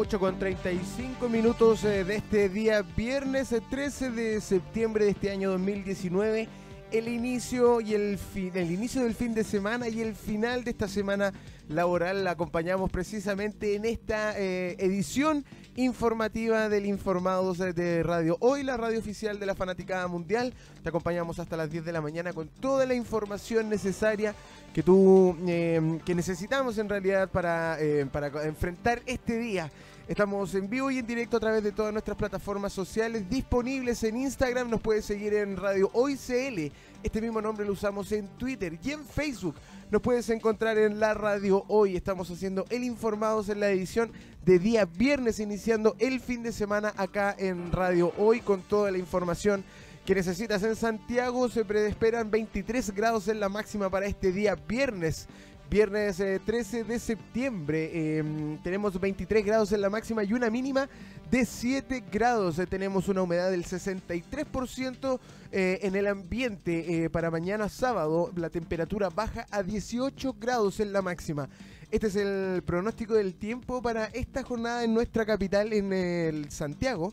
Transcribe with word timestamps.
8 0.00 0.20
con 0.20 0.38
35 0.38 1.28
minutos 1.28 1.82
eh, 1.82 2.04
de 2.04 2.14
este 2.14 2.48
día, 2.48 2.82
viernes 2.96 3.52
13 3.68 4.06
eh, 4.06 4.10
de 4.10 4.40
septiembre 4.40 5.04
de 5.04 5.10
este 5.10 5.28
año 5.28 5.50
2019. 5.50 6.46
El 6.92 7.08
inicio 7.08 7.80
y 7.80 7.94
el 7.94 8.16
fin, 8.16 8.52
el 8.54 8.70
inicio 8.70 9.02
del 9.02 9.16
fin 9.16 9.34
de 9.34 9.42
semana 9.42 9.88
y 9.88 10.00
el 10.00 10.14
final 10.14 10.62
de 10.62 10.70
esta 10.70 10.86
semana 10.86 11.32
laboral 11.68 12.22
la 12.22 12.30
acompañamos 12.30 12.92
precisamente 12.92 13.74
en 13.74 13.84
esta 13.86 14.38
eh, 14.38 14.76
edición 14.78 15.44
informativa 15.74 16.68
del 16.68 16.86
Informados 16.86 17.58
de 17.58 18.02
Radio. 18.04 18.36
Hoy 18.38 18.62
la 18.62 18.76
radio 18.76 19.00
oficial 19.00 19.40
de 19.40 19.46
la 19.46 19.56
Fanaticada 19.56 20.06
Mundial. 20.06 20.54
Te 20.84 20.90
acompañamos 20.90 21.40
hasta 21.40 21.56
las 21.56 21.72
10 21.72 21.84
de 21.84 21.92
la 21.92 22.00
mañana 22.00 22.32
con 22.32 22.46
toda 22.46 22.86
la 22.86 22.94
información 22.94 23.68
necesaria 23.68 24.32
que 24.72 24.82
tú 24.84 25.36
que 25.44 26.14
necesitamos 26.14 26.78
en 26.78 26.88
realidad 26.88 27.28
para, 27.28 27.78
para 28.12 28.44
enfrentar 28.44 29.02
este 29.06 29.38
día 29.38 29.70
Estamos 30.08 30.54
en 30.54 30.70
vivo 30.70 30.90
y 30.90 30.96
en 30.96 31.06
directo 31.06 31.36
a 31.36 31.40
través 31.40 31.62
de 31.62 31.70
todas 31.70 31.92
nuestras 31.92 32.16
plataformas 32.16 32.72
sociales 32.72 33.28
disponibles 33.28 34.02
en 34.04 34.16
Instagram. 34.16 34.70
Nos 34.70 34.80
puedes 34.80 35.04
seguir 35.04 35.34
en 35.34 35.58
Radio 35.58 35.90
Hoy 35.92 36.16
CL. 36.16 36.72
Este 37.02 37.20
mismo 37.20 37.42
nombre 37.42 37.66
lo 37.66 37.74
usamos 37.74 38.10
en 38.12 38.26
Twitter 38.38 38.78
y 38.82 38.92
en 38.92 39.04
Facebook. 39.04 39.56
Nos 39.90 40.00
puedes 40.00 40.30
encontrar 40.30 40.78
en 40.78 40.98
la 40.98 41.12
Radio 41.12 41.62
Hoy. 41.68 41.94
Estamos 41.94 42.30
haciendo 42.30 42.64
el 42.70 42.84
Informados 42.84 43.50
en 43.50 43.60
la 43.60 43.68
edición 43.68 44.10
de 44.46 44.58
día 44.58 44.86
viernes, 44.86 45.40
iniciando 45.40 45.94
el 45.98 46.20
fin 46.20 46.42
de 46.42 46.52
semana 46.52 46.94
acá 46.96 47.36
en 47.38 47.70
Radio 47.70 48.14
Hoy 48.16 48.40
con 48.40 48.62
toda 48.62 48.90
la 48.90 48.96
información 48.96 49.62
que 50.06 50.14
necesitas. 50.14 50.62
En 50.62 50.74
Santiago 50.74 51.50
se 51.50 51.66
esperan 51.86 52.30
23 52.30 52.94
grados 52.94 53.28
en 53.28 53.40
la 53.40 53.50
máxima 53.50 53.90
para 53.90 54.06
este 54.06 54.32
día 54.32 54.54
viernes. 54.54 55.28
Viernes 55.70 56.16
13 56.16 56.80
eh, 56.80 56.84
de 56.84 56.98
septiembre 56.98 58.18
em, 58.18 58.56
tenemos 58.62 58.98
23 58.98 59.44
grados 59.44 59.70
en 59.72 59.82
la 59.82 59.90
máxima 59.90 60.24
y 60.24 60.32
una 60.32 60.48
mínima 60.48 60.88
de 61.30 61.44
7 61.44 62.04
grados. 62.10 62.58
Eh, 62.58 62.66
tenemos 62.66 63.06
una 63.08 63.20
humedad 63.20 63.50
del 63.50 63.66
63% 63.66 65.20
eh, 65.52 65.80
en 65.82 65.94
el 65.94 66.06
ambiente. 66.06 67.10
para 67.10 67.30
mañana 67.30 67.68
sábado 67.68 68.32
la 68.34 68.48
temperatura 68.48 69.10
baja 69.10 69.46
a 69.50 69.62
18 69.62 70.36
grados 70.40 70.80
en 70.80 70.94
la 70.94 71.02
máxima. 71.02 71.50
Este 71.90 72.06
es 72.06 72.16
el 72.16 72.62
pronóstico 72.62 73.12
del 73.12 73.34
tiempo 73.34 73.82
para 73.82 74.06
esta 74.06 74.42
jornada 74.42 74.84
en 74.84 74.94
nuestra 74.94 75.26
capital, 75.26 75.74
en 75.74 75.92
el 75.92 76.50
Santiago, 76.50 77.12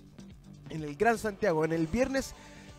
en 0.70 0.82
el 0.82 0.96
Gran 0.96 1.18
Santiago. 1.18 1.66
En 1.66 1.74
el 1.74 1.88
viernes 1.88 2.34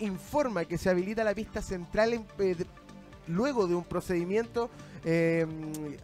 informa 0.00 0.64
que 0.64 0.76
se 0.76 0.90
habilita 0.90 1.22
la 1.22 1.34
pista 1.34 1.62
central 1.62 2.14
luego 3.26 3.66
de 3.66 3.74
un 3.74 3.84
procedimiento 3.84 4.70
em, 5.04 5.48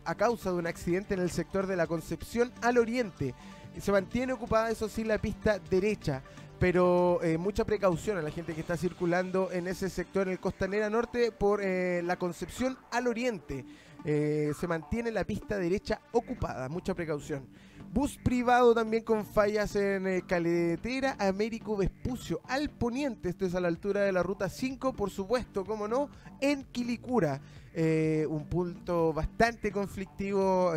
a 0.04 0.14
causa 0.14 0.50
de 0.50 0.56
un 0.56 0.66
accidente 0.66 1.14
en 1.14 1.20
el 1.20 1.30
sector 1.30 1.66
de 1.66 1.76
la 1.76 1.86
Concepción 1.86 2.52
al 2.62 2.78
oriente 2.78 3.34
se 3.80 3.92
mantiene 3.92 4.32
ocupada, 4.32 4.70
eso 4.70 4.88
sí, 4.88 5.04
la 5.04 5.18
pista 5.18 5.58
derecha. 5.58 6.22
Pero 6.58 7.20
eh, 7.22 7.38
mucha 7.38 7.64
precaución 7.64 8.18
a 8.18 8.22
la 8.22 8.32
gente 8.32 8.54
que 8.54 8.60
está 8.60 8.76
circulando 8.76 9.50
en 9.52 9.68
ese 9.68 9.88
sector, 9.88 10.26
en 10.26 10.32
el 10.32 10.40
Costanera 10.40 10.90
Norte, 10.90 11.30
por 11.30 11.62
eh, 11.62 12.02
la 12.02 12.16
Concepción 12.16 12.76
al 12.90 13.06
Oriente. 13.06 13.64
Eh, 14.04 14.52
se 14.58 14.66
mantiene 14.66 15.12
la 15.12 15.24
pista 15.24 15.56
derecha 15.56 16.00
ocupada, 16.12 16.68
mucha 16.68 16.94
precaución. 16.94 17.46
Bus 17.92 18.18
privado 18.18 18.74
también 18.74 19.02
con 19.02 19.24
fallas 19.24 19.74
en 19.74 20.20
Caletera, 20.20 21.16
Américo 21.18 21.76
Vespucio, 21.76 22.40
al 22.46 22.68
poniente, 22.68 23.30
esto 23.30 23.46
es 23.46 23.54
a 23.54 23.60
la 23.60 23.68
altura 23.68 24.02
de 24.02 24.12
la 24.12 24.22
ruta 24.22 24.48
5, 24.48 24.92
por 24.92 25.10
supuesto, 25.10 25.64
como 25.64 25.88
no, 25.88 26.10
en 26.40 26.64
Quilicura. 26.64 27.40
un 27.74 28.46
punto 28.48 29.12
bastante 29.12 29.72
conflictivo 29.72 30.74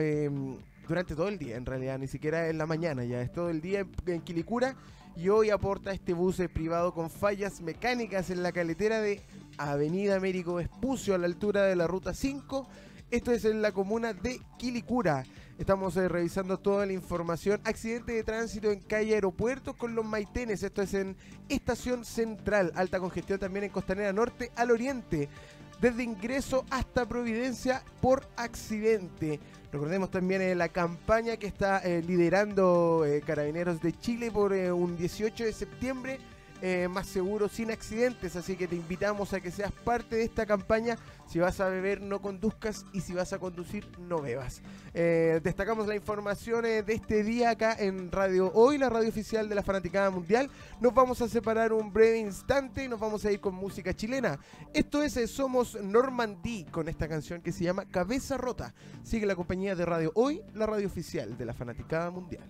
durante 0.88 1.16
todo 1.16 1.27
el 1.27 1.38
día, 1.38 1.57
en 1.57 1.66
realidad, 1.66 2.00
ni 2.00 2.07
siquiera 2.07 2.47
en 2.50 2.57
la 2.57 2.66
mañana, 2.66 3.03
ya 3.03 3.21
es 3.21 3.31
todo 3.31 3.50
el 3.50 3.61
día 3.61 3.85
en, 4.05 4.21
Quilicura. 4.21 4.75
Y 5.16 5.27
hoy 5.27 5.50
aporta 5.50 5.91
este 5.91 6.13
bus 6.13 6.41
privado 6.53 6.94
con 6.94 7.09
fallas 7.09 7.61
mecánicas 7.61 8.29
en 8.29 8.41
la 8.41 8.53
caletera 8.53 9.01
de 9.01 9.21
Avenida 9.57 10.16
Américo 10.16 10.55
Vespucio 10.55 11.13
a 11.13 11.17
la 11.17 11.25
altura 11.25 11.63
de 11.63 11.75
la 11.75 11.88
ruta 11.88 12.13
5. 12.13 12.67
Esto 13.09 13.31
es 13.31 13.44
en 13.44 13.61
la 13.61 13.73
comuna 13.73 14.13
de 14.13 14.39
Quilicura. 14.57 15.25
Estamos 15.61 15.95
eh, 15.95 16.09
revisando 16.09 16.57
toda 16.57 16.88
la 16.88 16.94
información. 16.94 17.61
Accidente 17.66 18.13
de 18.13 18.23
tránsito 18.23 18.72
en 18.72 18.79
calle 18.79 19.13
Aeropuerto 19.13 19.75
con 19.75 19.94
los 19.94 20.03
Maitenes. 20.03 20.63
Esto 20.63 20.81
es 20.81 20.95
en 20.95 21.16
Estación 21.49 22.03
Central. 22.03 22.72
Alta 22.73 22.99
congestión 22.99 23.38
también 23.38 23.66
en 23.66 23.69
Costanera 23.69 24.11
Norte 24.11 24.51
al 24.55 24.71
Oriente. 24.71 25.29
Desde 25.79 26.01
ingreso 26.01 26.66
hasta 26.71 27.07
Providencia 27.07 27.83
por 28.01 28.27
accidente. 28.38 29.39
Recordemos 29.71 30.09
también 30.09 30.41
eh, 30.41 30.55
la 30.55 30.69
campaña 30.69 31.38
que 31.38 31.45
está 31.45 31.77
eh, 31.77 32.01
liderando 32.01 33.05
Carabineros 33.23 33.79
de 33.83 33.94
Chile 34.00 34.31
por 34.31 34.53
un 34.53 34.97
18 34.97 35.44
de 35.44 35.53
septiembre 35.53 36.19
más 36.89 37.07
seguro 37.07 37.49
sin 37.49 37.72
accidentes. 37.72 38.35
Así 38.35 38.55
que 38.55 38.67
te 38.67 38.75
invitamos 38.75 39.33
a 39.33 39.41
que 39.41 39.51
seas 39.51 39.72
parte 39.72 40.17
de 40.17 40.23
esta 40.23 40.45
campaña 40.45 40.97
si 41.31 41.39
vas 41.39 41.61
a 41.61 41.69
beber, 41.69 42.01
no 42.01 42.22
conduzcas 42.22 42.85
y 42.91 42.99
si 42.99 43.13
vas 43.13 43.31
a 43.31 43.39
conducir, 43.39 43.88
no 43.97 44.22
bebas. 44.22 44.61
Eh, 44.94 45.39
destacamos 45.41 45.88
la 45.88 45.95
información 45.95 46.66
eh, 46.66 46.83
de 46.83 46.94
este 46.94 47.23
día 47.23 47.51
acá 47.51 47.73
en 47.79 48.11
Radio 48.11 48.51
Hoy, 48.53 48.77
la 48.77 48.89
radio 48.89 49.07
oficial 49.07 49.47
de 49.47 49.55
la 49.55 49.63
Fanaticada 49.63 50.09
Mundial. 50.09 50.50
Nos 50.81 50.94
vamos 50.94 51.21
a 51.21 51.29
separar 51.29 51.71
un 51.71 51.94
breve 51.94 52.19
instante 52.19 52.83
y 52.83 52.89
nos 52.89 53.00
vamos 53.00 53.23
a 53.23 53.31
ir 53.31 53.39
con 53.39 53.55
música 53.55 53.94
chilena. 53.94 54.39
Esto 54.73 55.01
es 55.01 55.16
eh, 55.16 55.25
Somos 55.25 55.81
Normandí 55.81 56.66
con 56.66 56.89
esta 56.89 57.07
canción 57.07 57.41
que 57.41 57.53
se 57.53 57.63
llama 57.63 57.85
Cabeza 57.85 58.35
Rota. 58.35 58.73
Sigue 59.01 59.25
la 59.25 59.38
compañía 59.38 59.73
de 59.73 59.85
Radio 59.85 60.11
Hoy, 60.16 60.41
la 60.53 60.66
radio 60.66 60.88
oficial 60.88 61.38
de 61.38 61.45
la 61.45 61.53
Fanaticada 61.53 62.11
Mundial. 62.11 62.44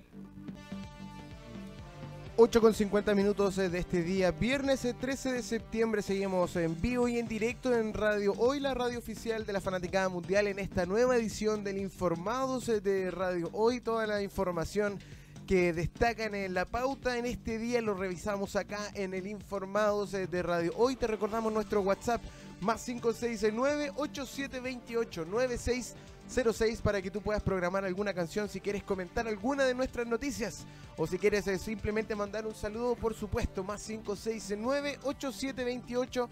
8 2.37 2.61
con 2.61 2.73
50 2.73 3.13
minutos 3.13 3.57
eh, 3.57 3.69
de 3.69 3.79
este 3.79 4.03
día, 4.03 4.31
viernes 4.31 4.87
13 4.99 5.29
eh, 5.29 5.33
de 5.33 5.43
septiembre, 5.43 6.01
seguimos 6.01 6.55
en 6.55 6.79
vivo 6.79 7.07
y 7.07 7.19
en 7.19 7.27
directo 7.27 7.75
en 7.75 7.93
Radio 7.93 8.33
Hoy, 8.37 8.61
la 8.61 8.73
radio 8.73 8.99
oficial 8.99 9.45
de 9.45 9.51
la 9.51 9.59
Fanaticada 9.59 10.07
Mundial, 10.07 10.47
en 10.47 10.57
esta 10.57 10.85
nueva 10.85 11.17
edición 11.17 11.63
del 11.63 11.77
Informados 11.77 12.69
eh, 12.69 12.79
de 12.79 13.11
Radio 13.11 13.49
Hoy, 13.51 13.81
toda 13.81 14.07
la 14.07 14.23
información 14.23 14.97
que 15.45 15.73
destacan 15.73 16.33
en 16.33 16.53
la 16.53 16.65
pauta 16.65 17.17
en 17.17 17.25
este 17.25 17.57
día 17.57 17.81
lo 17.81 17.95
revisamos 17.95 18.55
acá 18.55 18.79
en 18.93 19.13
el 19.13 19.27
Informados 19.27 20.11
de 20.11 20.43
Radio 20.43 20.71
Hoy. 20.77 20.95
Te 20.95 21.07
recordamos 21.07 21.51
nuestro 21.51 21.81
WhatsApp 21.81 22.21
más 22.61 22.83
569 22.85 23.91
8728 23.97 25.25
96 25.25 25.95
06 26.31 26.81
para 26.81 27.01
que 27.01 27.11
tú 27.11 27.21
puedas 27.21 27.43
programar 27.43 27.83
alguna 27.83 28.13
canción 28.13 28.47
si 28.47 28.61
quieres 28.61 28.83
comentar 28.83 29.27
alguna 29.27 29.65
de 29.65 29.73
nuestras 29.73 30.07
noticias 30.07 30.65
o 30.97 31.05
si 31.05 31.17
quieres 31.17 31.45
eh, 31.47 31.57
simplemente 31.57 32.15
mandar 32.15 32.47
un 32.47 32.55
saludo, 32.55 32.95
por 32.95 33.13
supuesto, 33.13 33.63
más 33.63 33.83
569 33.83 34.99
8728 35.03 36.29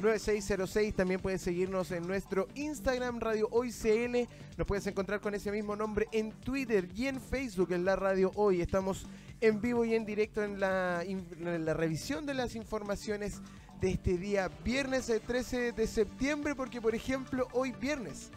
9606. 0.00 0.94
También 0.94 1.20
puedes 1.20 1.42
seguirnos 1.42 1.90
en 1.92 2.06
nuestro 2.06 2.48
Instagram 2.54 3.20
Radio 3.20 3.48
Hoy 3.50 3.70
CL. 3.70 4.28
Nos 4.56 4.66
puedes 4.66 4.86
encontrar 4.86 5.20
con 5.20 5.34
ese 5.34 5.52
mismo 5.52 5.76
nombre 5.76 6.08
en 6.12 6.32
Twitter 6.32 6.88
y 6.94 7.06
en 7.06 7.20
Facebook 7.20 7.72
en 7.72 7.84
la 7.84 7.96
Radio 7.96 8.32
Hoy. 8.34 8.60
Estamos 8.60 9.06
en 9.40 9.60
vivo 9.60 9.84
y 9.84 9.94
en 9.94 10.06
directo 10.06 10.42
en 10.42 10.60
la, 10.60 11.02
en 11.04 11.64
la 11.64 11.74
revisión 11.74 12.26
de 12.26 12.34
las 12.34 12.54
informaciones 12.54 13.40
de 13.80 13.90
este 13.90 14.16
día, 14.16 14.48
viernes 14.64 15.12
13 15.26 15.68
eh, 15.68 15.72
de 15.72 15.86
septiembre, 15.88 16.54
porque 16.54 16.80
por 16.80 16.94
ejemplo 16.94 17.48
hoy 17.52 17.72
viernes 17.72 18.30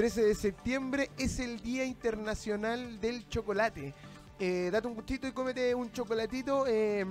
13 0.00 0.24
de 0.24 0.34
septiembre 0.34 1.10
es 1.18 1.40
el 1.40 1.60
Día 1.60 1.84
Internacional 1.84 2.98
del 3.02 3.28
Chocolate. 3.28 3.92
Eh, 4.38 4.70
date 4.72 4.86
un 4.88 4.94
gustito 4.94 5.28
y 5.28 5.32
cómete 5.32 5.74
un 5.74 5.92
chocolatito. 5.92 6.64
Eh, 6.66 7.04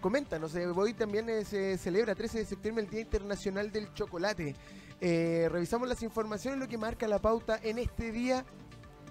coméntanos, 0.00 0.52
hoy 0.56 0.94
también 0.94 1.28
eh, 1.28 1.44
se 1.44 1.78
celebra 1.78 2.16
13 2.16 2.38
de 2.38 2.44
septiembre 2.44 2.82
el 2.82 2.90
Día 2.90 3.02
Internacional 3.02 3.70
del 3.70 3.94
Chocolate. 3.94 4.56
Eh, 5.00 5.48
revisamos 5.48 5.88
las 5.88 6.02
informaciones, 6.02 6.58
lo 6.58 6.66
que 6.66 6.76
marca 6.76 7.06
la 7.06 7.20
pauta 7.20 7.60
en 7.62 7.78
este 7.78 8.10
día 8.10 8.44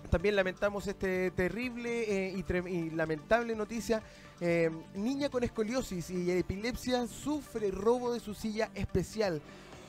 También 0.10 0.36
lamentamos 0.36 0.86
este 0.88 1.32
terrible 1.32 2.28
eh, 2.28 2.44
y, 2.70 2.90
lamentable 2.90 3.56
noticia. 3.56 4.04
Eh, 4.42 4.70
niña 4.96 5.30
con 5.30 5.46
escoliosis 5.46 6.10
y 6.10 6.30
epilepsia 6.30 7.08
sufre 7.08 7.72
robo 7.72 8.12
de 8.12 8.20
su 8.20 8.34
silla 8.34 8.70
especial. 8.76 9.42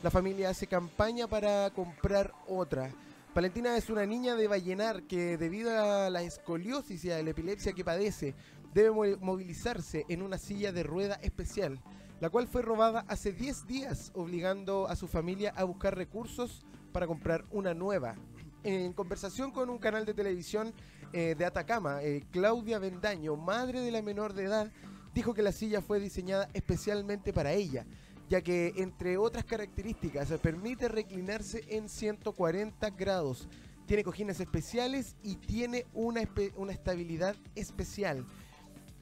La 0.05 0.11
familia 0.13 0.51
hace 0.51 0.69
campaña 0.69 1.27
para 1.27 1.71
comprar 1.71 2.33
otra. 2.47 2.93
Valentina 3.39 3.77
es 3.77 3.89
una 3.89 4.05
niña 4.05 4.35
de 4.35 4.49
Vallenar 4.49 5.05
que 5.05 5.39
debido 5.39 5.71
a 5.71 6.11
la 6.11 6.23
escoliosis 6.23 7.05
y 7.05 7.13
a 7.13 7.23
la 7.23 7.31
epilepsia 7.31 7.73
que 7.73 7.85
padece, 7.85 8.35
debe 8.75 9.17
movilizarse 9.17 10.05
en 10.09 10.23
una 10.23 10.39
silla 10.39 10.73
de 10.73 10.83
rueda 10.83 11.21
especial, 11.23 11.81
la 12.21 12.31
cual 12.31 12.49
fue 12.49 12.63
robada 12.63 13.05
hace 13.07 13.31
10 13.31 13.69
días, 13.69 14.11
obligando 14.17 14.89
a 14.89 14.97
su 14.97 15.07
familia 15.07 15.53
a 15.55 15.63
buscar 15.63 15.97
recursos 15.97 16.67
para 16.91 17.07
comprar 17.07 17.45
una 17.53 17.75
nueva. 17.75 18.17
En 18.65 18.93
conversación 18.93 19.53
con 19.53 19.71
un 19.71 19.79
canal 19.79 20.05
de 20.05 20.15
televisión 20.15 20.75
eh, 21.13 21.37
de 21.39 21.45
Atacama, 21.45 22.03
eh, 22.03 22.25
Claudia 22.33 22.81
Vendaño, 22.81 23.37
madre 23.37 23.83
de 23.83 23.93
la 23.93 24.03
menor 24.03 24.35
de 24.35 24.47
edad, 24.47 24.73
dijo 25.15 25.33
que 25.33 25.43
la 25.43 25.53
silla 25.53 25.81
fue 25.81 26.01
diseñada 26.01 26.49
especialmente 26.55 27.33
para 27.33 27.53
ella, 27.53 27.87
ya 28.29 28.43
que 28.43 28.75
entre 28.77 29.17
otras 29.17 29.45
características 29.45 30.29
permite 30.43 30.89
reclinarse 30.89 31.65
en 31.69 31.89
140 31.89 32.91
grados, 32.91 33.49
tiene 33.87 34.05
cojines 34.05 34.39
especiales 34.39 35.17
y 35.23 35.37
tiene 35.37 35.87
una, 35.95 36.23
una 36.57 36.73
estabilidad 36.73 37.35
especial. 37.55 38.27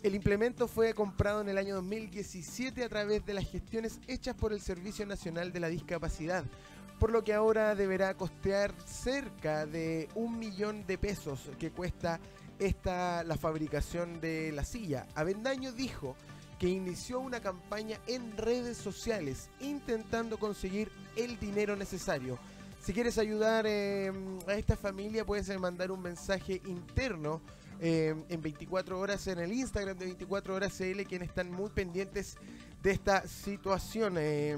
El 0.02 0.14
implemento 0.14 0.68
fue 0.68 0.94
comprado 0.94 1.40
en 1.40 1.48
el 1.48 1.58
año 1.58 1.74
2017 1.74 2.84
a 2.84 2.88
través 2.88 3.26
de 3.26 3.34
las 3.34 3.50
gestiones 3.50 3.98
hechas 4.06 4.36
por 4.36 4.52
el 4.52 4.60
Servicio 4.60 5.04
Nacional 5.04 5.52
de 5.52 5.58
la 5.58 5.68
Discapacidad, 5.68 6.44
por 7.00 7.10
lo 7.10 7.24
que 7.24 7.34
ahora 7.34 7.74
deberá 7.74 8.14
costear 8.14 8.72
cerca 8.84 9.66
de 9.66 10.08
un 10.14 10.38
millón 10.38 10.86
de 10.86 10.98
pesos 10.98 11.50
que 11.58 11.72
cuesta 11.72 12.20
esta 12.60 13.24
la 13.24 13.36
fabricación 13.36 14.20
de 14.20 14.52
la 14.52 14.64
silla. 14.64 15.06
Avendaño 15.16 15.72
dijo 15.72 16.14
que 16.58 16.68
inició 16.68 17.20
una 17.20 17.40
campaña 17.40 17.98
en 18.06 18.36
redes 18.36 18.76
sociales 18.76 19.48
intentando 19.60 20.38
conseguir 20.38 20.90
el 21.16 21.38
dinero 21.38 21.76
necesario. 21.76 22.38
Si 22.82 22.92
quieres 22.92 23.18
ayudar 23.18 23.66
eh, 23.66 24.12
a 24.46 24.54
esta 24.54 24.76
familia 24.76 25.24
puedes 25.24 25.48
mandar 25.58 25.90
un 25.90 26.00
mensaje 26.00 26.62
interno 26.66 27.40
eh, 27.80 28.14
en 28.28 28.40
24 28.40 28.98
horas 28.98 29.26
en 29.26 29.38
el 29.38 29.52
Instagram 29.52 29.98
de 29.98 30.06
24 30.06 30.54
horas 30.54 30.72
CL 30.76 31.02
quienes 31.02 31.28
están 31.28 31.50
muy 31.50 31.70
pendientes 31.70 32.36
de 32.82 32.92
esta 32.92 33.26
situación. 33.26 34.14
Eh, 34.18 34.56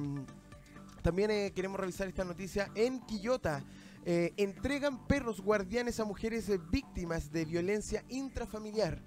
también 1.03 1.31
eh, 1.31 1.53
queremos 1.55 1.81
revisar 1.81 2.09
esta 2.09 2.25
noticia 2.25 2.71
en 2.75 3.01
Quillota. 3.01 3.65
Eh, 4.05 4.33
entregan 4.37 5.07
perros 5.07 5.41
guardianes 5.41 6.01
a 6.01 6.05
mujeres 6.05 6.49
eh, 6.49 6.59
víctimas 6.71 7.33
de 7.33 7.45
violencia 7.45 8.05
intrafamiliar. 8.09 9.01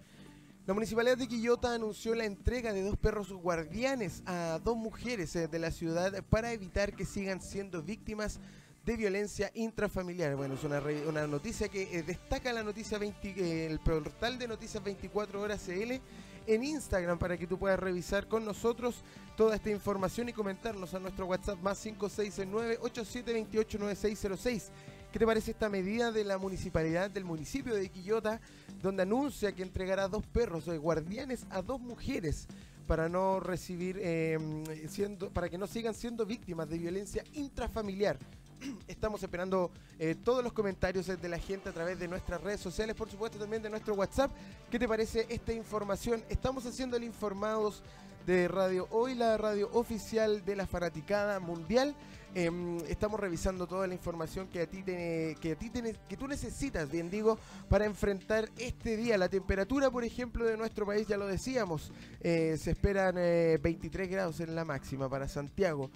La 0.67 0.75
municipalidad 0.75 1.17
de 1.17 1.27
Quillota 1.27 1.73
anunció 1.73 2.13
la 2.13 2.25
entrega 2.25 2.71
de 2.71 2.83
dos 2.83 2.95
perros 2.95 3.33
guardianes 3.33 4.21
a 4.27 4.59
dos 4.63 4.77
mujeres 4.77 5.33
de 5.33 5.59
la 5.59 5.71
ciudad 5.71 6.23
para 6.29 6.53
evitar 6.53 6.93
que 6.93 7.03
sigan 7.03 7.41
siendo 7.41 7.81
víctimas 7.81 8.39
de 8.85 8.95
violencia 8.95 9.49
intrafamiliar. 9.55 10.35
Bueno, 10.35 10.53
es 10.53 10.63
una, 10.63 10.79
noticia 11.25 11.67
que 11.67 12.03
destaca 12.03 12.53
la 12.53 12.61
noticia 12.61 12.99
20, 12.99 13.65
el 13.65 13.79
portal 13.79 14.37
de 14.37 14.47
noticias 14.47 14.83
24 14.83 15.41
horas 15.41 15.63
CL 15.65 15.99
en 16.45 16.63
Instagram 16.63 17.17
para 17.17 17.37
que 17.37 17.47
tú 17.47 17.57
puedas 17.57 17.79
revisar 17.79 18.27
con 18.27 18.45
nosotros 18.45 19.01
toda 19.35 19.55
esta 19.55 19.71
información 19.71 20.29
y 20.29 20.33
comentarnos 20.33 20.93
a 20.93 20.99
nuestro 20.99 21.25
WhatsApp 21.25 21.57
más 21.59 21.83
569-8728-9606. 21.85 24.69
¿Qué 25.11 25.19
te 25.19 25.25
parece 25.25 25.51
esta 25.51 25.67
medida 25.67 26.13
de 26.13 26.23
la 26.23 26.37
municipalidad 26.37 27.11
del 27.11 27.25
municipio 27.25 27.75
de 27.75 27.89
Quillota, 27.89 28.39
donde 28.81 29.03
anuncia 29.03 29.51
que 29.51 29.61
entregará 29.61 30.07
dos 30.07 30.25
perros 30.25 30.65
de 30.65 30.77
guardianes 30.77 31.45
a 31.49 31.61
dos 31.61 31.81
mujeres 31.81 32.47
para 32.87 33.09
no 33.09 33.41
recibir, 33.41 33.99
em, 34.01 34.63
siendo, 34.87 35.29
para 35.29 35.49
que 35.49 35.57
no 35.57 35.67
sigan 35.67 35.93
siendo 35.93 36.25
víctimas 36.25 36.69
de 36.69 36.77
violencia 36.77 37.25
intrafamiliar? 37.33 38.17
Estamos 38.87 39.21
esperando 39.21 39.69
eh, 39.99 40.15
todos 40.15 40.41
los 40.41 40.53
comentarios 40.53 41.07
de 41.07 41.29
la 41.29 41.39
gente 41.39 41.67
a 41.67 41.73
través 41.73 41.99
de 41.99 42.07
nuestras 42.07 42.39
redes 42.39 42.61
sociales, 42.61 42.95
por 42.95 43.11
supuesto 43.11 43.37
también 43.37 43.61
de 43.61 43.69
nuestro 43.69 43.95
WhatsApp. 43.95 44.31
¿Qué 44.69 44.79
te 44.79 44.87
parece 44.87 45.25
esta 45.27 45.51
información? 45.51 46.23
Estamos 46.29 46.65
haciendo 46.65 46.95
el 46.95 47.03
informados 47.03 47.83
de 48.25 48.47
Radio 48.47 48.87
Hoy, 48.91 49.15
la 49.15 49.35
radio 49.37 49.69
oficial 49.73 50.45
de 50.45 50.55
la 50.55 50.67
fanaticada 50.67 51.41
mundial. 51.41 51.95
Em, 52.33 52.77
estamos 52.87 53.19
revisando 53.19 53.67
toda 53.67 53.87
la 53.87 53.93
información 53.93 54.47
que 54.47 54.61
a 54.61 54.65
ti 54.65 54.83
te, 54.83 55.35
que 55.41 55.51
a 55.51 55.55
ti 55.55 55.69
que 56.07 56.15
tú 56.15 56.27
necesitas, 56.29 56.89
bien 56.89 57.09
digo, 57.09 57.37
para 57.67 57.85
enfrentar 57.85 58.49
este 58.57 58.95
día. 58.95 59.17
La 59.17 59.27
temperatura, 59.27 59.89
por 59.91 60.05
ejemplo, 60.05 60.45
de 60.45 60.55
nuestro 60.55 60.85
país, 60.85 61.07
ya 61.07 61.17
lo 61.17 61.27
decíamos, 61.27 61.91
eh, 62.21 62.57
se 62.57 62.71
esperan 62.71 63.15
23 63.15 64.07
eh, 64.07 64.11
grados 64.11 64.39
en 64.39 64.55
la 64.55 64.63
máxima 64.63 65.09
para 65.09 65.27
Santiago. 65.27 65.89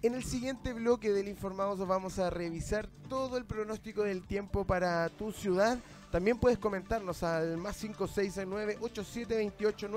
En 0.00 0.14
el 0.14 0.24
siguiente 0.24 0.72
bloque 0.72 1.12
del 1.12 1.28
Informados 1.28 1.86
vamos 1.86 2.18
a 2.18 2.30
revisar 2.30 2.88
todo 3.08 3.36
el 3.36 3.44
pronóstico 3.44 4.02
del 4.02 4.22
tiempo 4.22 4.66
para 4.66 5.08
tu 5.10 5.32
ciudad. 5.32 5.78
También 6.10 6.38
puedes 6.38 6.58
comentarnos 6.58 7.22
al 7.22 7.56
más 7.56 7.76
569 7.78 8.78
8728 8.80 9.88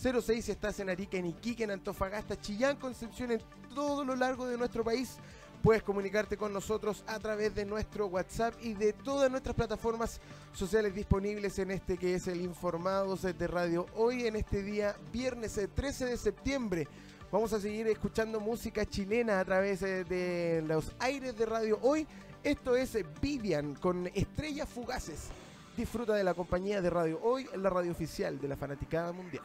9606 0.00 0.44
si 0.46 0.52
estás 0.52 0.80
en 0.80 0.88
Arica, 0.88 1.18
en 1.18 1.26
Iquique, 1.26 1.64
en 1.64 1.72
Antofagasta, 1.72 2.40
Chillán, 2.40 2.76
Concepción, 2.76 3.32
en 3.32 3.42
todo 3.74 4.02
lo 4.02 4.16
largo 4.16 4.46
de 4.46 4.56
nuestro 4.56 4.82
país. 4.82 5.18
Puedes 5.62 5.82
comunicarte 5.82 6.38
con 6.38 6.54
nosotros 6.54 7.04
a 7.06 7.18
través 7.18 7.54
de 7.54 7.66
nuestro 7.66 8.06
WhatsApp 8.06 8.54
y 8.62 8.72
de 8.72 8.94
todas 8.94 9.30
nuestras 9.30 9.54
plataformas 9.54 10.18
sociales 10.54 10.94
disponibles 10.94 11.58
en 11.58 11.70
este 11.70 11.98
que 11.98 12.14
es 12.14 12.26
el 12.28 12.40
Informados 12.40 13.22
de 13.22 13.46
Radio 13.46 13.84
Hoy, 13.94 14.26
en 14.26 14.36
este 14.36 14.62
día 14.62 14.96
viernes 15.12 15.60
13 15.74 16.06
de 16.06 16.16
septiembre. 16.16 16.88
Vamos 17.30 17.52
a 17.52 17.60
seguir 17.60 17.86
escuchando 17.88 18.40
música 18.40 18.86
chilena 18.86 19.38
a 19.38 19.44
través 19.44 19.82
eh, 19.82 20.04
de 20.04 20.64
los 20.66 20.92
aires 20.98 21.36
de 21.36 21.44
radio 21.44 21.78
hoy. 21.82 22.06
Esto 22.42 22.74
es 22.74 22.96
Vivian 23.20 23.74
con 23.74 24.06
Estrellas 24.14 24.68
Fugaces. 24.68 25.28
Disfruta 25.76 26.14
de 26.14 26.24
la 26.24 26.32
compañía 26.32 26.80
de 26.80 26.88
Radio 26.88 27.20
Hoy, 27.22 27.46
la 27.54 27.68
radio 27.68 27.92
oficial 27.92 28.40
de 28.40 28.48
la 28.48 28.56
Fanaticada 28.56 29.12
Mundial. 29.12 29.44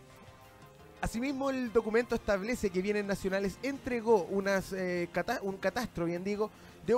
Asimismo, 1.04 1.50
el 1.50 1.70
documento 1.70 2.14
establece 2.14 2.70
que 2.70 2.80
Bienes 2.80 3.04
Nacionales 3.04 3.58
entregó 3.62 4.26
eh, 4.72 5.06
un 5.42 5.56
catastro, 5.58 6.06
bien 6.06 6.24
digo, 6.24 6.50
de, 6.86 6.94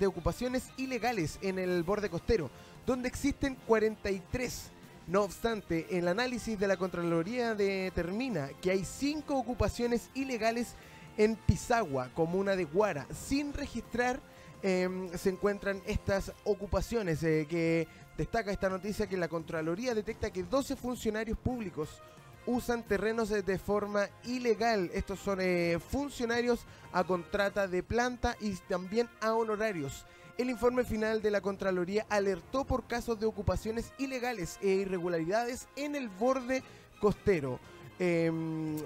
de 0.00 0.06
ocupaciones 0.08 0.64
ilegales 0.76 1.38
en 1.42 1.60
el 1.60 1.84
borde 1.84 2.10
costero, 2.10 2.50
donde 2.84 3.06
existen 3.06 3.56
43. 3.68 4.72
No 5.06 5.22
obstante, 5.22 5.96
el 5.96 6.08
análisis 6.08 6.58
de 6.58 6.66
la 6.66 6.76
Contraloría 6.76 7.54
determina 7.54 8.48
que 8.60 8.72
hay 8.72 8.84
cinco 8.84 9.36
ocupaciones 9.36 10.10
ilegales 10.14 10.74
en 11.16 11.36
Pisagua, 11.36 12.10
comuna 12.16 12.56
de 12.56 12.64
Guara, 12.64 13.06
sin 13.14 13.52
registrar 13.52 14.18
em, 14.60 15.08
se 15.16 15.30
encuentran 15.30 15.80
estas 15.86 16.32
ocupaciones 16.42 17.22
eh, 17.22 17.46
que 17.48 17.86
destaca 18.18 18.50
esta 18.50 18.68
noticia 18.68 19.06
que 19.06 19.16
la 19.16 19.28
Contraloría 19.28 19.94
detecta 19.94 20.32
que 20.32 20.42
12 20.42 20.74
funcionarios 20.74 21.38
públicos 21.38 22.02
usan 22.46 22.82
terrenos 22.82 23.28
de 23.28 23.58
forma 23.58 24.08
ilegal. 24.24 24.90
Estos 24.94 25.18
son 25.20 25.40
eh, 25.40 25.78
funcionarios 25.78 26.60
a 26.92 27.04
contrata 27.04 27.68
de 27.68 27.82
planta 27.82 28.36
y 28.40 28.52
también 28.68 29.08
a 29.20 29.34
honorarios. 29.34 30.06
El 30.38 30.50
informe 30.50 30.84
final 30.84 31.22
de 31.22 31.30
la 31.30 31.40
Contraloría 31.40 32.06
alertó 32.10 32.64
por 32.64 32.86
casos 32.86 33.18
de 33.18 33.26
ocupaciones 33.26 33.92
ilegales 33.96 34.58
e 34.60 34.68
irregularidades 34.68 35.66
en 35.76 35.96
el 35.96 36.08
borde 36.08 36.62
costero. 37.00 37.58
Em, 37.98 38.76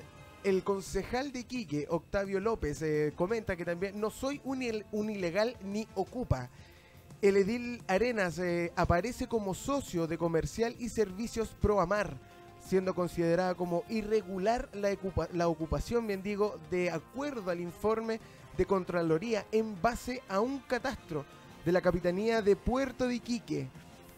el 0.45 0.63
concejal 0.63 1.33
de 1.33 1.41
Iquique, 1.41 1.87
Octavio 1.91 2.39
López, 2.39 2.81
eh, 2.83 3.13
comenta 3.17 3.57
que 3.57 3.65
también 3.65 4.01
no 4.01 4.11
soy 4.11 4.41
un, 4.45 4.63
ilegal 4.63 5.57
ni 5.65 5.89
ocupa. 5.97 6.49
El 7.21 7.37
edil 7.37 7.83
Arenas 7.89 8.39
eh, 8.39 8.73
aparece 8.77 9.27
como 9.27 9.53
socio 9.55 10.07
de 10.07 10.17
comercial 10.17 10.75
y 10.79 10.89
servicios 10.89 11.49
Proamar, 11.61 12.17
siendo 12.61 12.95
considerada 12.95 13.55
como 13.55 13.85
irregular 13.89 14.69
la, 14.73 15.49
ocupación, 15.49 16.07
bien 16.07 16.23
digo, 16.23 16.59
de 16.71 16.91
acuerdo 16.91 17.51
al 17.51 17.61
informe 17.61 18.21
de 18.57 18.67
Contraloría 18.67 19.47
en 19.53 19.81
base 19.81 20.23
a 20.29 20.41
un 20.41 20.61
catastro 20.61 21.25
de 21.65 21.73
la 21.73 21.81
Capitanía 21.81 22.43
de 22.43 22.57
Puerto 22.57 23.07
de 23.07 23.17
Iquique, 23.17 23.69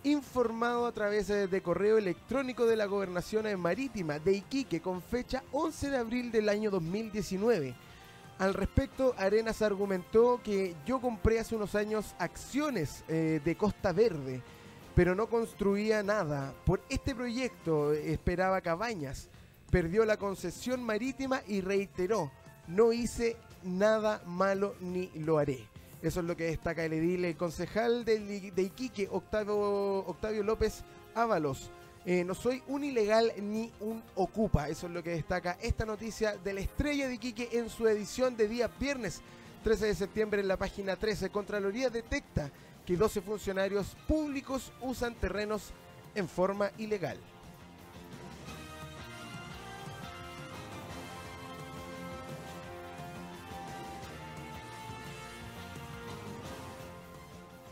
informado 0.04 0.86
a 0.86 0.92
través 0.92 1.28
de 1.28 1.62
correo 1.62 1.98
electrónico 1.98 2.66
de 2.66 2.76
la 2.76 2.86
Gobernación 2.86 3.60
Marítima 3.60 4.18
de 4.18 4.34
Iquique 4.34 4.80
con 4.80 5.00
fecha 5.00 5.44
11 5.52 5.90
de 5.90 5.96
abril 5.96 6.32
del 6.32 6.48
año 6.48 6.70
2019. 6.70 7.74
Al 8.38 8.54
respecto, 8.54 9.14
Arenas 9.18 9.62
argumentó 9.62 10.40
que 10.42 10.74
yo 10.84 11.00
compré 11.00 11.38
hace 11.38 11.54
unos 11.54 11.74
años 11.74 12.14
acciones 12.18 13.04
eh, 13.06 13.40
de 13.44 13.56
Costa 13.56 13.92
Verde, 13.92 14.42
pero 14.94 15.14
no 15.14 15.28
construía 15.28 16.02
nada. 16.02 16.54
Por 16.64 16.80
este 16.88 17.14
proyecto 17.14 17.92
esperaba 17.92 18.60
cabañas, 18.60 19.28
perdió 19.70 20.04
la 20.04 20.16
concesión 20.16 20.82
marítima 20.82 21.42
y 21.46 21.60
reiteró, 21.60 22.30
no 22.68 22.92
hice 22.92 23.36
nada 23.62 24.22
malo 24.26 24.74
ni 24.80 25.06
lo 25.14 25.38
haré. 25.38 25.66
Eso 26.02 26.20
es 26.20 26.26
lo 26.26 26.36
que 26.36 26.44
destaca 26.44 26.84
el 26.84 26.92
edil, 26.94 27.24
el 27.24 27.36
concejal 27.36 28.04
de, 28.04 28.52
Iquique, 28.56 29.08
Octavio, 29.10 29.56
Octavio 30.06 30.42
López 30.42 30.82
Ábalos. 31.14 31.70
Eh, 32.04 32.24
no 32.24 32.34
soy 32.34 32.60
un 32.66 32.82
ilegal 32.82 33.32
ni 33.40 33.70
un 33.78 34.02
ocupa. 34.16 34.68
Eso 34.68 34.88
es 34.88 34.92
lo 34.92 35.02
que 35.04 35.10
destaca 35.10 35.56
esta 35.62 35.86
noticia 35.86 36.36
de 36.36 36.54
la 36.54 36.60
estrella 36.60 37.06
de 37.06 37.14
Iquique 37.14 37.50
en 37.52 37.70
su 37.70 37.86
edición 37.86 38.36
de 38.36 38.48
día 38.48 38.68
viernes 38.80 39.22
13 39.62 39.86
de 39.86 39.94
septiembre 39.94 40.40
en 40.40 40.48
la 40.48 40.56
página 40.56 40.96
13. 40.96 41.30
Contraloría 41.30 41.88
detecta 41.88 42.50
que 42.86 42.96
12 42.96 43.20
funcionarios 43.20 43.96
públicos 44.08 44.72
usan 44.80 45.14
terrenos 45.14 45.72
en 46.14 46.28
forma 46.28 46.70
ilegal. 46.78 47.18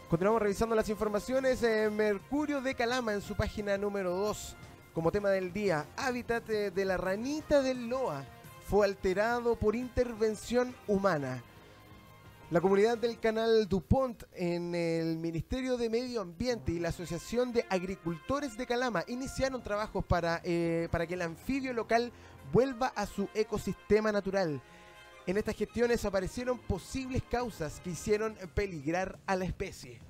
Continuamos 0.08 0.42
revisando 0.42 0.74
las 0.74 0.88
informaciones. 0.88 1.62
Mercurio 1.92 2.60
de 2.60 2.74
Calama 2.74 3.12
en 3.12 3.20
su 3.20 3.36
página 3.36 3.78
número 3.78 4.10
2 4.10 4.56
como 4.92 5.12
tema 5.12 5.30
del 5.30 5.52
día. 5.52 5.86
Hábitat 5.96 6.44
de 6.46 6.84
la 6.84 6.96
ranita 6.96 7.62
del 7.62 7.88
Loa 7.88 8.24
fue 8.66 8.86
alterado 8.86 9.54
por 9.54 9.76
intervención 9.76 10.74
humana. 10.88 11.44
La 12.50 12.60
comunidad 12.60 12.98
del 12.98 13.20
canal 13.20 13.68
Dupont 13.68 14.24
en 14.34 14.74
el 14.74 15.18
Ministerio 15.18 15.76
de 15.76 15.88
Medio 15.88 16.20
Ambiente 16.20 16.72
y 16.72 16.80
la 16.80 16.88
Asociación 16.88 17.52
de 17.52 17.64
Agricultores 17.70 18.56
de 18.56 18.66
Calama 18.66 19.04
iniciaron 19.06 19.62
trabajos 19.62 20.04
para, 20.04 20.40
eh, 20.42 20.88
para 20.90 21.06
que 21.06 21.14
el 21.14 21.22
anfibio 21.22 21.72
local 21.72 22.10
vuelva 22.52 22.88
a 22.88 23.06
su 23.06 23.28
ecosistema 23.34 24.10
natural. 24.10 24.60
En 25.28 25.36
estas 25.36 25.54
gestiones 25.54 26.04
aparecieron 26.04 26.58
posibles 26.58 27.22
causas 27.22 27.78
que 27.84 27.90
hicieron 27.90 28.34
peligrar 28.52 29.20
a 29.26 29.36
la 29.36 29.44
especie. 29.44 30.00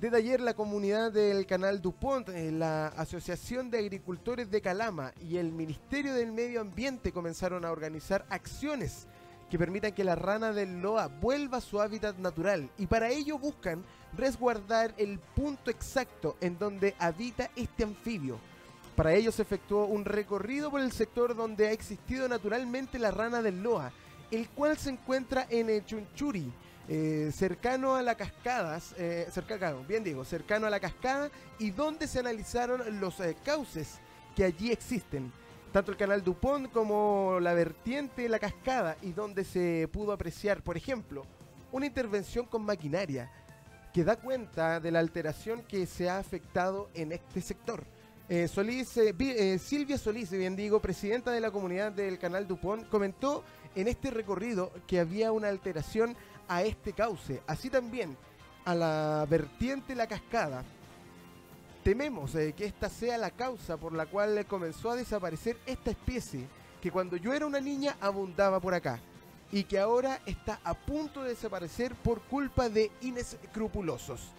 Desde 0.00 0.16
ayer 0.16 0.40
la 0.40 0.54
comunidad 0.54 1.12
del 1.12 1.44
canal 1.44 1.82
Dupont, 1.82 2.30
eh, 2.30 2.52
la 2.52 2.86
Asociación 2.86 3.70
de 3.70 3.80
Agricultores 3.80 4.50
de 4.50 4.62
Calama 4.62 5.12
y 5.20 5.36
el 5.36 5.52
Ministerio 5.52 6.14
del 6.14 6.32
Medio 6.32 6.62
Ambiente 6.62 7.12
comenzaron 7.12 7.66
a 7.66 7.70
organizar 7.70 8.24
acciones 8.30 9.08
que 9.50 9.58
permitan 9.58 9.92
que 9.92 10.04
la 10.04 10.14
rana 10.14 10.52
del 10.52 10.80
Loa 10.80 11.08
vuelva 11.08 11.58
a 11.58 11.60
su 11.60 11.80
hábitat 11.80 12.16
natural 12.18 12.68
y 12.78 12.86
para 12.86 13.10
ello 13.10 13.38
buscan 13.38 13.84
resguardar 14.16 14.94
el 14.96 15.18
punto 15.18 15.70
exacto 15.70 16.36
en 16.40 16.58
donde 16.58 16.94
habita 16.98 17.50
este 17.56 17.84
anfibio. 17.84 18.38
Para 18.96 19.14
ello 19.14 19.30
se 19.30 19.42
efectuó 19.42 19.86
un 19.86 20.04
recorrido 20.04 20.70
por 20.70 20.80
el 20.80 20.92
sector 20.92 21.36
donde 21.36 21.68
ha 21.68 21.72
existido 21.72 22.28
naturalmente 22.28 22.98
la 22.98 23.10
rana 23.10 23.42
del 23.42 23.62
Loa 23.62 23.92
el 24.30 24.48
cual 24.50 24.76
se 24.76 24.90
encuentra 24.90 25.46
en 25.50 25.84
Chunchuri, 25.84 26.52
eh, 26.88 27.30
cercano 27.34 27.94
a 27.94 28.02
la 28.02 28.14
cascadas, 28.14 28.94
eh, 28.96 29.26
cercano, 29.30 29.84
bien 29.84 30.04
digo, 30.04 30.24
cercano 30.24 30.66
a 30.66 30.70
la 30.70 30.80
cascada 30.80 31.30
y 31.58 31.70
donde 31.70 32.06
se 32.06 32.20
analizaron 32.20 33.00
los 33.00 33.20
eh, 33.20 33.36
cauces 33.44 33.98
que 34.34 34.44
allí 34.44 34.70
existen. 34.70 35.32
Tanto 35.72 35.90
el 35.90 35.98
canal 35.98 36.24
Dupont 36.24 36.70
como 36.72 37.38
la 37.40 37.52
vertiente 37.52 38.28
la 38.28 38.38
cascada 38.38 38.96
y 39.02 39.12
donde 39.12 39.44
se 39.44 39.88
pudo 39.92 40.12
apreciar, 40.12 40.62
por 40.62 40.76
ejemplo, 40.76 41.24
una 41.70 41.86
intervención 41.86 42.46
con 42.46 42.64
maquinaria 42.64 43.30
que 43.92 44.04
da 44.04 44.16
cuenta 44.16 44.80
de 44.80 44.90
la 44.90 45.00
alteración 45.00 45.62
que 45.62 45.86
se 45.86 46.08
ha 46.08 46.18
afectado 46.18 46.88
en 46.94 47.12
este 47.12 47.40
sector. 47.42 47.84
Solís, 48.48 48.88
Silvia 49.60 49.98
Solís, 49.98 50.30
bien 50.30 50.56
digo, 50.56 50.80
presidenta 50.80 51.30
de 51.30 51.40
la 51.40 51.50
comunidad 51.50 51.92
del 51.92 52.18
canal 52.18 52.48
Dupont, 52.48 52.88
comentó 52.88 53.44
en 53.74 53.86
este 53.88 54.10
recorrido 54.10 54.72
que 54.86 54.98
había 54.98 55.30
una 55.32 55.48
alteración 55.48 56.16
a 56.48 56.62
este 56.62 56.92
cauce, 56.92 57.42
así 57.46 57.70
también 57.70 58.16
a 58.64 58.74
la 58.74 59.26
vertiente 59.28 59.94
La 59.94 60.06
Cascada. 60.06 60.64
Tememos 61.86 62.34
eh, 62.34 62.52
que 62.52 62.64
esta 62.64 62.88
sea 62.88 63.16
la 63.16 63.30
causa 63.30 63.76
por 63.76 63.92
la 63.92 64.06
cual 64.06 64.44
comenzó 64.46 64.90
a 64.90 64.96
desaparecer 64.96 65.56
esta 65.66 65.92
especie 65.92 66.48
que 66.82 66.90
cuando 66.90 67.16
yo 67.16 67.32
era 67.32 67.46
una 67.46 67.60
niña 67.60 67.96
abundaba 68.00 68.58
por 68.58 68.74
acá 68.74 68.98
y 69.52 69.62
que 69.62 69.78
ahora 69.78 70.20
está 70.26 70.58
a 70.64 70.74
punto 70.74 71.22
de 71.22 71.28
desaparecer 71.28 71.94
por 71.94 72.22
culpa 72.22 72.68
de 72.68 72.90
inescrupulosos. 73.02 74.32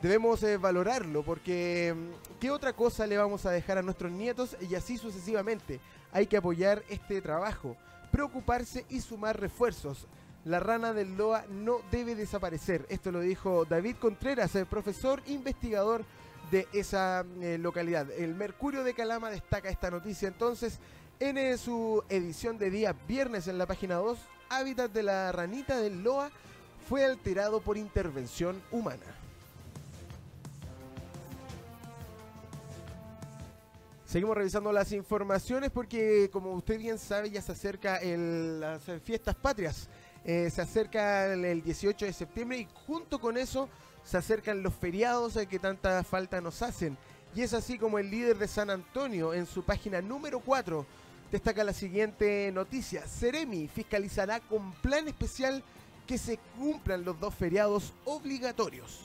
Debemos 0.00 0.42
eh, 0.42 0.56
valorarlo 0.56 1.22
porque 1.22 1.94
mm, 1.94 2.38
¿qué 2.40 2.50
otra 2.50 2.72
cosa 2.72 3.06
le 3.06 3.18
vamos 3.18 3.44
a 3.44 3.50
dejar 3.50 3.76
a 3.76 3.82
nuestros 3.82 4.10
nietos 4.10 4.56
y 4.58 4.74
así 4.74 4.96
sucesivamente? 4.96 5.80
Hay 6.10 6.26
que 6.26 6.38
apoyar 6.38 6.82
este 6.88 7.20
trabajo 7.20 7.76
preocuparse 8.10 8.86
y 8.88 9.02
sumar 9.02 9.38
refuerzos. 9.38 10.06
La 10.46 10.58
rana 10.58 10.94
del 10.94 11.18
Loa 11.18 11.44
no 11.50 11.82
debe 11.90 12.14
desaparecer. 12.14 12.86
Esto 12.88 13.12
lo 13.12 13.20
dijo 13.20 13.66
David 13.66 13.96
Contreras, 14.00 14.54
el 14.54 14.64
profesor 14.64 15.22
investigador 15.26 16.06
de 16.50 16.66
esa 16.72 17.24
eh, 17.40 17.58
localidad. 17.58 18.10
El 18.10 18.34
Mercurio 18.34 18.84
de 18.84 18.94
Calama 18.94 19.30
destaca 19.30 19.68
esta 19.68 19.90
noticia 19.90 20.28
entonces 20.28 20.78
en 21.20 21.38
eh, 21.38 21.58
su 21.58 22.02
edición 22.08 22.58
de 22.58 22.70
día 22.70 22.94
viernes 23.06 23.48
en 23.48 23.58
la 23.58 23.66
página 23.66 23.96
2. 23.96 24.18
Hábitat 24.50 24.92
de 24.92 25.02
la 25.02 25.32
ranita 25.32 25.78
del 25.78 26.02
Loa 26.02 26.30
fue 26.88 27.04
alterado 27.04 27.60
por 27.60 27.76
intervención 27.76 28.62
humana. 28.70 29.04
Seguimos 34.06 34.38
revisando 34.38 34.72
las 34.72 34.92
informaciones 34.92 35.70
porque, 35.70 36.30
como 36.32 36.52
usted 36.52 36.78
bien 36.78 36.98
sabe, 36.98 37.30
ya 37.30 37.42
se 37.42 37.52
acerca 37.52 38.00
las 38.02 38.80
fiestas 39.04 39.34
patrias. 39.34 39.90
Eh, 40.24 40.48
se 40.50 40.62
acerca 40.62 41.26
el 41.26 41.62
18 41.62 42.06
de 42.06 42.12
septiembre 42.14 42.58
y 42.58 42.68
junto 42.86 43.20
con 43.20 43.36
eso 43.36 43.68
se 44.04 44.16
acercan 44.16 44.62
los 44.62 44.74
feriados 44.74 45.36
eh, 45.36 45.46
que 45.46 45.58
tanta 45.58 46.02
falta 46.04 46.40
nos 46.40 46.62
hacen. 46.62 46.96
Y 47.34 47.42
es 47.42 47.52
así 47.54 47.78
como 47.78 47.98
el 47.98 48.10
líder 48.10 48.38
de 48.38 48.48
San 48.48 48.70
Antonio 48.70 49.34
en 49.34 49.46
su 49.46 49.62
página 49.62 50.00
número 50.00 50.40
4 50.40 50.86
destaca 51.30 51.62
la 51.64 51.72
siguiente 51.72 52.50
noticia. 52.52 53.02
Ceremi 53.06 53.68
fiscalizará 53.68 54.40
con 54.40 54.72
plan 54.72 55.08
especial 55.08 55.62
que 56.06 56.18
se 56.18 56.38
cumplan 56.56 57.04
los 57.04 57.20
dos 57.20 57.34
feriados 57.34 57.92
obligatorios. 58.04 59.00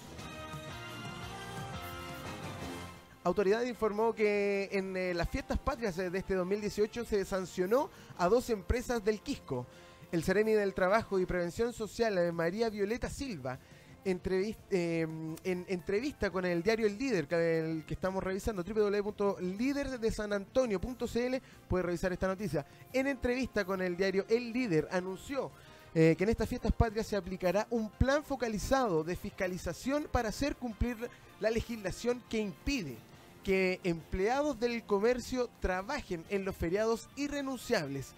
Autoridad 3.25 3.63
informó 3.63 4.13
que 4.13 4.69
en 4.71 4.97
eh, 4.97 5.13
las 5.13 5.29
fiestas 5.29 5.57
patrias 5.57 5.95
de 5.95 6.17
este 6.17 6.33
2018 6.33 7.05
se 7.05 7.23
sancionó 7.23 7.89
a 8.17 8.27
dos 8.27 8.49
empresas 8.49 9.03
del 9.03 9.21
Quisco. 9.21 9.65
El 10.11 10.23
Sereni 10.23 10.51
del 10.51 10.73
Trabajo 10.73 11.19
y 11.19 11.25
Prevención 11.25 11.71
Social, 11.73 12.17
eh, 12.17 12.31
María 12.31 12.69
Violeta 12.69 13.09
Silva, 13.09 13.59
eh, 14.05 15.07
en 15.43 15.65
entrevista 15.67 16.29
con 16.29 16.45
el 16.45 16.61
diario 16.61 16.85
El 16.87 16.97
Líder, 16.97 17.27
que, 17.27 17.59
el 17.59 17.85
que 17.85 17.93
estamos 17.93 18.23
revisando, 18.23 18.63
www.liderdesanantonio.cl, 18.63 21.35
puede 21.67 21.83
revisar 21.83 22.11
esta 22.11 22.27
noticia. 22.27 22.65
En 22.91 23.07
entrevista 23.07 23.63
con 23.65 23.81
el 23.81 23.95
diario 23.95 24.25
El 24.29 24.51
Líder, 24.51 24.87
anunció 24.91 25.51
eh, 25.95 26.15
que 26.17 26.23
en 26.23 26.31
estas 26.31 26.49
fiestas 26.49 26.71
patrias 26.71 27.05
se 27.07 27.15
aplicará 27.15 27.67
un 27.69 27.87
plan 27.89 28.23
focalizado 28.23 29.03
de 29.03 29.15
fiscalización 29.15 30.07
para 30.11 30.29
hacer 30.29 30.55
cumplir 30.55 30.97
la 31.39 31.51
legislación 31.51 32.23
que 32.29 32.39
impide 32.39 32.97
que 33.43 33.79
empleados 33.83 34.59
del 34.59 34.83
comercio 34.83 35.49
trabajen 35.59 36.23
en 36.29 36.45
los 36.45 36.55
feriados 36.55 37.09
irrenunciables. 37.15 38.13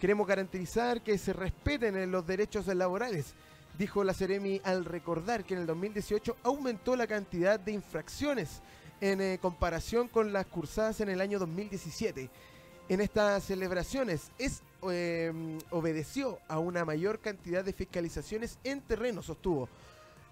Queremos 0.00 0.26
garantizar 0.26 1.02
que 1.02 1.18
se 1.18 1.34
respeten 1.34 2.10
los 2.10 2.26
derechos 2.26 2.66
laborales 2.66 3.34
dijo 3.80 4.04
la 4.04 4.12
Ceremi 4.12 4.60
al 4.62 4.84
recordar 4.84 5.42
que 5.42 5.54
en 5.54 5.60
el 5.60 5.66
2018 5.66 6.36
aumentó 6.42 6.96
la 6.96 7.06
cantidad 7.06 7.58
de 7.58 7.72
infracciones 7.72 8.60
en 9.00 9.22
eh, 9.22 9.38
comparación 9.40 10.06
con 10.06 10.34
las 10.34 10.44
cursadas 10.44 11.00
en 11.00 11.08
el 11.08 11.22
año 11.22 11.38
2017. 11.38 12.28
En 12.90 13.00
estas 13.00 13.42
celebraciones 13.42 14.32
es, 14.36 14.62
em, 14.82 15.56
obedeció 15.70 16.40
a 16.46 16.58
una 16.58 16.84
mayor 16.84 17.20
cantidad 17.20 17.64
de 17.64 17.72
fiscalizaciones 17.72 18.58
en 18.64 18.82
terreno, 18.82 19.22
sostuvo. 19.22 19.66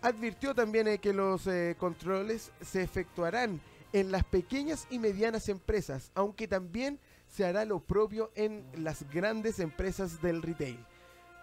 Advirtió 0.03 0.55
también 0.55 0.87
eh, 0.87 0.99
que 0.99 1.15
los 1.15 1.47
eh, 1.47 1.75
controles 1.79 2.53
se 2.61 2.83
efectuarán 2.83 3.63
en 3.95 4.13
las 4.13 4.25
pequeñas 4.25 4.87
y 4.91 4.99
medianas 4.99 5.49
empresas, 5.49 6.11
aunque 6.15 6.47
también 6.47 6.99
se 7.27 7.47
hará 7.47 7.65
lo 7.65 7.81
propio 7.81 8.31
en 8.35 8.63
las 8.75 9.09
grandes 9.11 9.59
empresas 9.59 10.21
del 10.21 10.43
retail. 10.43 10.79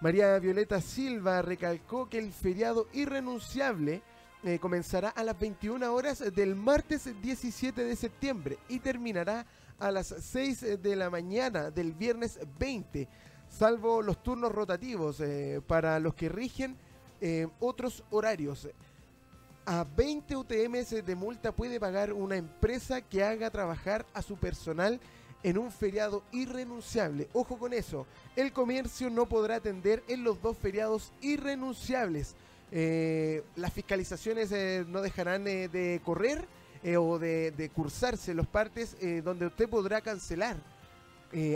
María 0.05 0.38
Violeta 0.38 0.81
Silva 0.81 1.41
recalcó 1.41 2.07
que 2.07 2.19
el 2.19 2.31
feriado 2.31 2.88
irrenunciable 2.93 4.03
eh, 4.43 4.59
comenzará 4.59 5.09
a 5.09 5.24
las 5.24 5.39
21 5.39 5.91
horas 5.91 6.24
del 6.35 6.55
martes 6.55 7.09
17 7.24 7.83
de 7.83 7.95
septiembre 7.95 8.59
y 8.69 8.77
terminará 8.77 9.47
a 9.79 9.89
las 9.89 10.09
6 10.09 10.83
de 10.83 10.95
la 10.95 11.09
mañana 11.09 11.71
del 11.71 11.93
viernes 11.93 12.38
20, 12.59 13.07
salvo 13.50 14.03
los 14.03 14.21
turnos 14.21 14.51
rotativos 14.51 15.21
eh, 15.21 15.59
para 15.65 16.00
los 16.00 16.13
que 16.13 16.29
rigen 16.29 16.77
eh, 17.19 17.47
otros 17.59 18.03
horarios. 18.12 18.69
A 19.65 19.88
20 19.97 20.35
UTMs 20.35 21.03
de 21.03 21.15
multa 21.15 21.51
puede 21.51 21.79
pagar 21.79 22.13
una 22.13 22.35
empresa 22.35 23.01
que 23.01 23.24
haga 23.24 23.50
trabajar 23.50 24.05
a 24.13 24.21
su 24.21 24.38
personal 24.38 25.00
en 25.45 25.59
un 25.59 25.71
feriado 25.71 26.23
irrenunciable. 26.31 27.29
Ojo 27.31 27.59
con 27.59 27.71
eso, 27.71 28.07
el 28.35 28.51
comercio 28.51 29.11
no 29.11 29.27
podrá 29.27 29.57
atender 29.57 30.03
en 30.07 30.23
los 30.23 30.41
dos 30.41 30.57
feriados 30.57 31.13
irrenunciables. 31.21 32.35
Eh, 32.71 33.43
las 33.55 33.71
fiscalizaciones 33.71 34.51
eh, 34.51 34.83
no 34.87 35.01
dejarán 35.01 35.47
eh, 35.47 35.67
de 35.67 36.01
correr 36.03 36.47
o 36.97 37.19
de, 37.19 37.51
de, 37.51 37.69
cursarse 37.69 38.35
los 38.35 38.45
partes 38.45 38.95
donde 39.23 39.47
usted 39.47 39.67
podrá 39.67 40.01
cancelar 40.01 40.55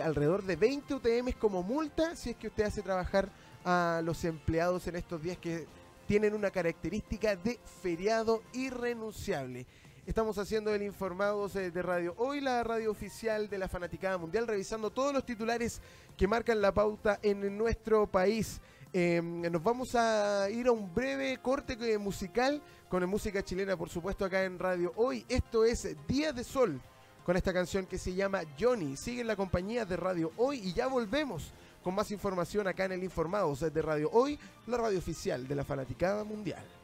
alrededor 0.03 0.43
de 0.43 0.55
20 0.55 0.95
UTMs 0.95 1.35
como 1.35 1.61
multa 1.61 2.15
si 2.15 2.31
es 2.31 2.35
que 2.35 2.47
usted 2.47 2.63
hace 2.63 2.81
trabajar 2.81 3.29
a 3.63 4.01
los 4.03 4.25
empleados 4.25 4.87
en 4.87 4.95
estos 4.95 5.21
días 5.21 5.37
que 5.37 5.67
tienen 6.07 6.33
una 6.33 6.49
característica 6.49 7.35
de 7.35 7.59
feriado 7.83 8.41
irrenunciable. 8.53 9.67
Estamos 10.09 10.39
haciendo 10.39 10.73
el 10.73 10.81
Informados 10.81 11.55
eh, 11.55 11.69
de 11.69 11.83
Radio 11.83 12.15
Hoy, 12.17 12.41
la 12.41 12.63
radio 12.63 12.89
oficial 12.89 13.47
de 13.47 13.59
la 13.59 13.67
Fanaticada 13.67 14.17
Mundial, 14.17 14.47
revisando 14.47 14.89
todos 14.89 15.13
los 15.13 15.23
titulares 15.23 15.83
que 16.17 16.27
marcan 16.27 16.59
la 16.61 16.73
pauta 16.73 17.19
en 17.21 17.55
nuestro 17.55 18.07
país. 18.07 18.59
Em, 18.91 19.39
nos 19.41 19.61
vamos 19.61 19.93
a 19.93 20.49
ir 20.49 20.65
a 20.65 20.71
un 20.71 20.91
breve 20.95 21.37
corte 21.37 21.77
eh, 21.79 21.99
musical 21.99 22.59
con 22.89 23.07
música 23.07 23.43
chilena, 23.43 23.77
por 23.77 23.87
supuesto, 23.89 24.25
acá 24.25 24.43
en 24.45 24.57
Radio 24.57 24.93
Hoy. 24.95 25.23
Esto 25.29 25.63
es 25.63 25.95
Día 26.07 26.33
de 26.33 26.43
Sol, 26.43 26.81
con 27.23 27.37
esta 27.37 27.53
canción 27.53 27.85
que 27.85 27.99
se 27.99 28.15
llama 28.15 28.41
Johnny. 28.59 28.97
Sigue 28.97 29.21
en 29.21 29.27
la 29.27 29.35
compañía 29.35 29.85
de 29.85 29.95
Radio 29.95 30.31
Hoy 30.37 30.57
y 30.57 30.73
ya 30.73 30.87
volvemos 30.87 31.53
con 31.83 31.93
más 31.93 32.09
información 32.09 32.67
acá 32.67 32.85
en 32.85 32.93
el 32.93 33.03
Informados 33.03 33.59
de 33.59 33.81
Radio 33.83 34.09
Hoy, 34.11 34.39
la 34.65 34.77
radio 34.77 34.97
oficial 34.97 35.47
de 35.47 35.53
la 35.53 35.63
Fanaticada 35.63 36.23
Mundial. 36.23 36.78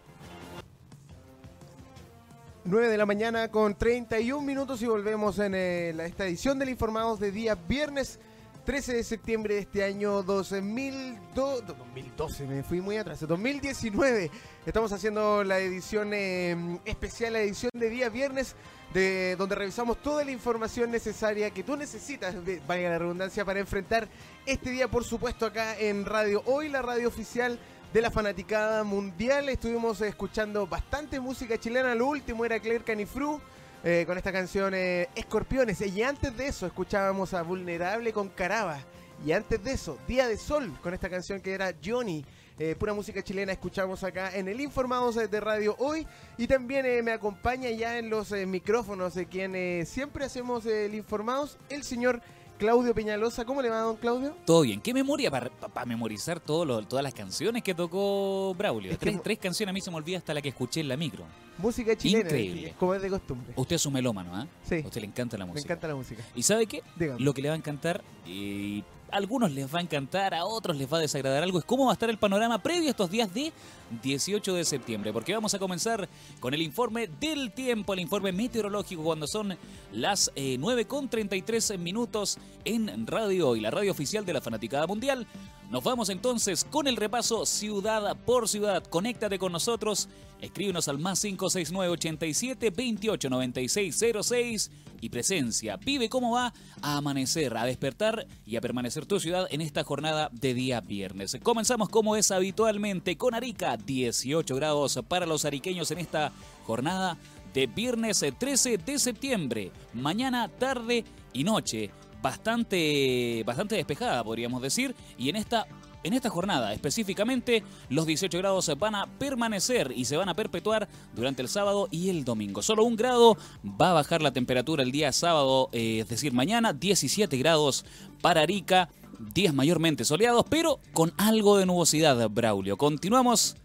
9 2.68 2.90
de 2.90 2.98
la 2.98 3.06
mañana 3.06 3.50
con 3.50 3.76
31 3.76 4.42
minutos 4.42 4.82
y 4.82 4.88
volvemos 4.88 5.38
en 5.38 5.54
eh, 5.54 5.96
esta 6.04 6.26
edición 6.26 6.58
del 6.58 6.70
Informados 6.70 7.20
de 7.20 7.32
día 7.32 7.54
viernes 7.54 8.20
13 8.66 8.96
de 8.96 9.04
septiembre 9.04 9.54
de 9.54 9.60
este 9.62 9.84
año 9.84 10.24
2002, 10.24 11.68
2012, 11.68 12.48
me 12.48 12.64
fui 12.64 12.82
muy 12.82 12.98
atrás, 12.98 13.20
2019. 13.20 14.32
Estamos 14.66 14.92
haciendo 14.92 15.44
la 15.44 15.60
edición 15.60 16.12
em, 16.16 16.80
especial, 16.86 17.34
la 17.34 17.42
edición 17.42 17.70
de 17.76 17.90
día 17.92 18.10
viernes, 18.10 18.56
de, 18.96 19.36
donde 19.38 19.54
revisamos 19.54 20.02
toda 20.02 20.26
la 20.26 20.32
información 20.32 20.90
necesaria 20.90 21.52
que 21.52 21.62
tú 21.62 21.78
necesitas, 21.78 22.34
vaya 22.66 22.90
la 22.90 22.98
redundancia, 22.98 23.46
para 23.46 23.60
enfrentar 23.60 24.08
este 24.48 24.72
día, 24.72 24.88
por 24.88 25.04
supuesto, 25.04 25.46
acá 25.46 25.78
en 25.78 26.04
Radio 26.04 26.42
Hoy, 26.48 26.70
la 26.70 26.82
radio 26.82 27.08
oficial 27.08 27.60
de 27.96 28.02
la 28.02 28.12
fanaticada 28.12 28.84
mundial. 28.84 29.48
Estuvimos 29.48 30.02
escuchando 30.02 30.68
bastante 30.68 31.18
música 31.18 31.58
chilena. 31.58 31.96
Lo 31.96 32.08
último 32.08 32.44
era 32.44 32.60
Claire 32.60 32.84
Canifru 32.84 33.40
eh, 33.86 34.04
con 34.06 34.18
esta 34.18 34.34
canción 34.34 34.74
eh, 34.76 35.08
Escorpiones. 35.16 35.80
Y 35.80 36.04
antes 36.04 36.36
de 36.36 36.48
eso 36.48 36.66
escuchábamos 36.66 37.34
a 37.34 37.42
Vulnerable 37.42 38.12
con 38.12 38.28
Caraba. 38.28 38.80
Y 39.26 39.32
antes 39.32 39.64
de 39.64 39.72
eso, 39.72 39.98
Día 40.10 40.28
de 40.28 40.36
Sol 40.36 40.78
con 40.84 40.94
esta 40.94 41.10
canción 41.10 41.40
que 41.40 41.54
era 41.54 41.74
Johnny. 41.82 42.26
Eh, 42.60 42.76
pura 42.78 42.94
música 42.94 43.24
chilena 43.24 43.54
escuchamos 43.54 44.04
acá 44.04 44.36
en 44.36 44.50
el 44.50 44.60
Informados 44.60 45.16
de 45.16 45.40
Radio 45.40 45.78
Hoy. 45.80 46.06
Y 46.38 46.48
también 46.48 47.06
me 47.06 47.14
acompaña 47.14 47.70
ya 47.70 47.98
en 47.98 48.10
los 48.10 48.32
micrófonos 48.32 49.14
de 49.14 49.26
quien 49.28 49.86
siempre 49.86 50.26
hacemos 50.26 50.66
el 50.66 50.96
Informados, 50.96 51.58
el 51.70 51.84
señor 51.84 52.22
Claudio 52.58 52.96
Peñalosa, 52.96 53.44
¿cómo 53.44 53.62
le 53.62 53.70
va, 53.70 53.80
don 53.80 53.98
Claudio? 53.98 54.34
Todo 54.46 54.62
bien. 54.62 54.80
¿Qué 54.80 54.94
memoria 54.94 55.30
para 55.30 55.86
memorizar 55.86 56.40
todo 56.40 56.82
todas 56.84 57.04
las 57.04 57.14
canciones 57.14 57.64
que 57.64 57.74
tocó 57.74 58.54
Braulio? 58.58 58.98
tres, 58.98 59.22
tres, 59.22 59.40
canciones 59.40 59.72
a 59.72 59.74
mí 59.74 59.82
se 59.82 59.92
me 59.92 59.98
olvida 59.98 60.18
hasta 60.18 60.34
la 60.34 60.42
que 60.42 60.50
escuché 60.50 60.80
en 60.80 60.88
la 60.88 60.96
micro. 60.96 61.26
Música 61.58 61.96
chilena. 61.96 62.24
Increíble. 62.24 62.74
Como 62.80 62.94
es 62.94 63.02
de 63.02 63.10
costumbre. 63.10 63.54
Usted 63.56 63.76
es 63.76 63.86
un 63.86 63.94
melómano, 63.94 64.34
¿ah? 64.34 64.48
Sí. 64.64 64.82
A 64.84 64.88
usted 64.88 65.02
le 65.02 65.08
encanta 65.08 65.38
la 65.38 65.46
música. 65.46 65.68
Me 65.68 65.74
encanta 65.74 65.88
la 65.88 65.96
música. 65.96 66.24
¿Y 66.34 66.44
sabe 66.44 66.66
qué? 66.66 66.82
Lo 67.18 67.34
que 67.34 67.42
le 67.42 67.50
va 67.50 67.56
a 67.56 67.58
encantar, 67.58 68.04
y 68.26 68.84
algunos 69.12 69.52
les 69.52 69.74
va 69.74 69.80
a 69.80 69.82
encantar, 69.82 70.34
a 70.34 70.46
otros 70.46 70.78
les 70.78 70.92
va 70.92 70.98
a 70.98 71.02
desagradar 71.02 71.44
algo, 71.44 71.60
es 71.60 71.66
cómo 71.66 71.86
va 71.86 71.92
a 71.92 71.94
estar 71.94 72.10
el 72.10 72.18
panorama 72.18 72.62
previo 72.62 72.88
a 72.88 72.92
estos 72.92 73.10
días 73.10 73.34
de 73.34 73.54
18 74.02 74.54
de 74.56 74.66
septiembre, 74.66 75.14
porque 75.14 75.34
vamos 75.34 75.54
a 75.54 75.60
comenzar 75.60 76.10
con 76.40 76.54
el 76.54 76.62
informe 76.62 77.08
del 77.20 77.52
tiempo, 77.52 77.94
el 77.94 78.00
informe 78.00 78.32
meteorológico, 78.32 79.04
cuando 79.04 79.28
son 79.28 79.58
las 79.92 80.32
eh, 80.36 80.58
9 80.60 80.86
con 80.86 81.08
33 81.08 81.78
minutos 81.80 82.38
en 82.64 83.08
Radio 83.08 83.50
Hoy, 83.50 83.60
la 83.62 83.72
radio 83.72 83.92
oficial 83.92 84.26
de 84.26 84.34
la 84.34 84.42
Fanaticada 84.42 84.88
Mundial. 84.88 85.28
Nos 85.72 85.84
vamos 85.84 86.10
entonces 86.10 86.64
con 86.64 86.88
el 86.88 86.96
repaso 86.96 87.46
ciudad 87.46 88.16
por 88.26 88.48
ciudad. 88.48 88.84
Conéctate 88.84 89.40
con 89.40 89.52
nosotros, 89.52 90.08
escríbenos 90.40 90.88
al 90.88 91.00
más 91.00 91.22
569 91.22 91.94
87 91.94 92.70
28 92.70 93.30
96 93.30 94.06
06 94.22 94.72
y 95.02 95.10
presencia. 95.10 95.78
Vive 95.78 96.08
cómo 96.08 96.32
va 96.32 96.54
a 96.82 96.98
amanecer, 96.98 97.58
a 97.58 97.66
despertar 97.66 98.28
y 98.46 98.56
a 98.56 98.62
permanecer 98.62 99.06
tu 99.06 99.20
ciudad 99.20 99.48
en 99.50 99.62
esta 99.62 99.84
jornada 99.84 100.30
de 100.32 100.54
día 100.54 100.82
viernes. 100.82 101.38
Comenzamos 101.42 101.90
como 101.90 102.16
es 102.16 102.30
habitualmente 102.32 103.18
con 103.18 103.34
Arica, 103.34 103.76
18 103.76 104.56
grados 104.56 105.00
para 105.08 105.26
los 105.26 105.46
ariqueños 105.46 105.90
en 105.92 105.98
esta 105.98 106.32
jornada 106.66 107.18
de 107.54 107.68
viernes 107.68 108.24
13 108.38 108.78
de 108.78 109.00
septiembre. 109.00 109.72
Mañana, 109.94 110.48
tarde 110.48 111.06
y 111.34 111.44
noche 111.44 111.90
bastante, 112.26 113.44
bastante 113.46 113.76
despejada, 113.76 114.24
podríamos 114.24 114.60
decir, 114.60 114.96
y 115.16 115.30
en 115.30 115.36
esta 115.36 115.68
en 116.04 116.14
esta 116.14 116.30
jornada 116.30 116.74
específicamente, 116.74 117.64
los 117.90 118.06
18 118.06 118.36
grados 118.38 118.72
van 118.80 118.96
a 118.96 119.06
permanecer 119.06 119.92
y 119.96 120.06
se 120.06 120.18
van 120.18 120.30
a 120.30 120.36
perpetuar 120.36 120.88
durante 121.16 121.42
el 121.42 121.48
sábado 121.48 121.88
y 121.90 122.10
el 122.10 122.24
domingo. 122.24 122.62
Solo 122.62 122.84
un 122.84 122.96
grado 122.96 123.38
va 123.64 123.90
a 123.90 123.94
bajar 123.94 124.22
la 124.22 124.32
temperatura 124.32 124.84
el 124.84 124.92
día 124.92 125.12
sábado, 125.12 125.70
eh, 125.72 126.00
es 126.02 126.08
decir, 126.10 126.32
mañana 126.32 126.74
17 126.74 127.38
grados 127.38 127.86
para 128.22 128.42
Arica, 128.42 128.90
días 129.34 129.54
mayormente 129.54 130.04
soleados, 130.04 130.46
pero 130.50 130.80
con 130.94 131.12
algo 131.18 131.58
de 131.58 131.66
nubosidad, 131.66 132.30
Braulio. 132.30 132.78
Continuamos 132.78 133.56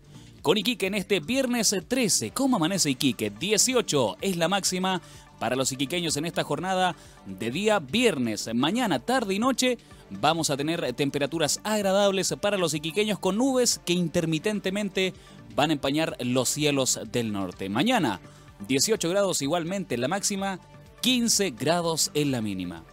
con 0.42 0.56
Iquique 0.56 0.86
en 0.86 0.94
este 0.94 1.20
viernes 1.20 1.74
13. 1.86 2.30
¿Cómo 2.30 2.56
amanece 2.56 2.90
Iquique? 2.90 3.30
18 3.30 4.16
es 4.22 4.36
la 4.36 4.48
máxima 4.48 5.02
para 5.40 5.57
los 5.57 5.72
iquiqueños 5.72 6.16
en 6.16 6.26
esta 6.26 6.44
jornada 6.44 6.94
de 7.26 7.50
día 7.50 7.81
viernes. 7.81 8.48
Mañana, 8.55 9.00
tarde 9.00 9.35
y 9.35 9.40
noche 9.40 9.79
vamos 10.11 10.50
a 10.50 10.57
tener 10.57 10.92
temperaturas 10.92 11.61
agradables 11.64 12.33
para 12.40 12.59
los 12.59 12.74
iquiqueños 12.74 13.18
con 13.18 13.38
nubes 13.38 13.81
que 13.85 13.94
intermitentemente 13.94 15.14
van 15.57 15.70
a 15.70 15.72
empañar 15.72 16.16
los 16.20 16.48
cielos 16.50 17.00
del 17.11 17.33
norte. 17.33 17.68
Mañana, 17.68 18.20
18 18.68 19.09
grados 19.09 19.40
igualmente 19.42 19.94
en 19.94 20.03
la 20.03 20.09
máxima, 20.09 20.61
15 21.00 21.50
grados 21.50 22.11
en 22.14 22.31
la 22.31 22.42
mínima. 22.42 22.85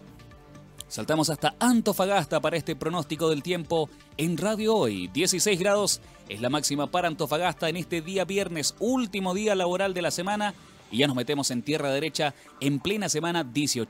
Saltamos 0.87 1.29
hasta 1.29 1.53
Antofagasta 1.59 2.39
para 2.39 2.55
este 2.55 2.77
pronóstico 2.77 3.29
del 3.29 3.43
tiempo 3.43 3.89
en 4.15 4.37
Radio 4.37 4.73
Hoy. 4.73 5.09
16 5.09 5.59
grados 5.59 5.99
es 6.29 6.39
la 6.39 6.49
máxima 6.49 6.87
para 6.87 7.09
Antofagasta 7.09 7.67
en 7.67 7.75
este 7.75 8.01
día 8.01 8.23
viernes, 8.23 8.73
último 8.79 9.33
día 9.33 9.53
laboral 9.53 9.93
de 9.93 10.01
la 10.01 10.11
semana. 10.11 10.53
Y 10.91 10.99
ya 10.99 11.07
nos 11.07 11.15
metemos 11.15 11.51
en 11.51 11.63
tierra 11.63 11.91
derecha 11.91 12.33
en 12.59 12.79
plena 12.79 13.09
semana 13.09 13.43
18. 13.43 13.87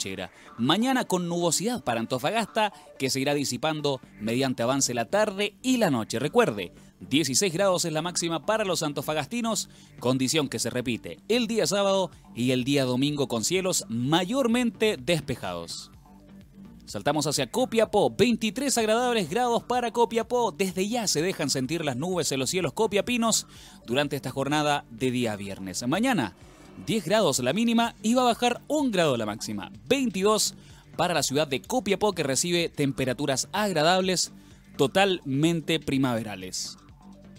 Mañana 0.57 1.05
con 1.05 1.27
nubosidad 1.27 1.83
para 1.83 1.99
Antofagasta 1.99 2.73
que 2.97 3.09
se 3.09 3.19
irá 3.19 3.33
disipando 3.33 4.01
mediante 4.19 4.63
avance 4.63 4.93
la 4.93 5.05
tarde 5.05 5.55
y 5.61 5.77
la 5.77 5.89
noche. 5.91 6.19
Recuerde, 6.19 6.71
16 7.01 7.53
grados 7.53 7.85
es 7.85 7.93
la 7.93 8.01
máxima 8.01 8.45
para 8.45 8.65
los 8.65 8.81
antofagastinos, 8.83 9.69
condición 9.99 10.49
que 10.49 10.59
se 10.59 10.69
repite 10.69 11.19
el 11.27 11.47
día 11.47 11.67
sábado 11.67 12.11
y 12.35 12.51
el 12.51 12.63
día 12.63 12.85
domingo 12.85 13.27
con 13.27 13.43
cielos 13.43 13.85
mayormente 13.89 14.97
despejados. 14.97 15.91
Saltamos 16.85 17.27
hacia 17.27 17.51
Copiapó, 17.51 18.09
23 18.09 18.77
agradables 18.77 19.29
grados 19.29 19.61
para 19.61 19.91
Copiapó. 19.91 20.53
Desde 20.53 20.87
ya 20.87 21.05
se 21.07 21.21
dejan 21.21 21.49
sentir 21.49 21.83
las 21.83 21.97
nubes 21.97 22.31
en 22.31 22.39
los 22.39 22.49
cielos 22.49 22.71
copiapinos 22.71 23.45
durante 23.85 24.15
esta 24.15 24.31
jornada 24.31 24.85
de 24.89 25.11
día 25.11 25.35
viernes. 25.35 25.85
Mañana, 25.85 26.33
10 26.85 27.05
grados 27.05 27.39
la 27.39 27.53
mínima 27.53 27.95
y 28.01 28.13
va 28.13 28.21
a 28.23 28.25
bajar 28.25 28.61
un 28.67 28.91
grado 28.91 29.17
la 29.17 29.25
máxima. 29.25 29.71
22 29.87 30.55
para 30.95 31.13
la 31.13 31.23
ciudad 31.23 31.47
de 31.47 31.61
Copiapó 31.61 32.13
que 32.13 32.23
recibe 32.23 32.69
temperaturas 32.69 33.47
agradables, 33.51 34.31
totalmente 34.77 35.79
primaverales. 35.79 36.77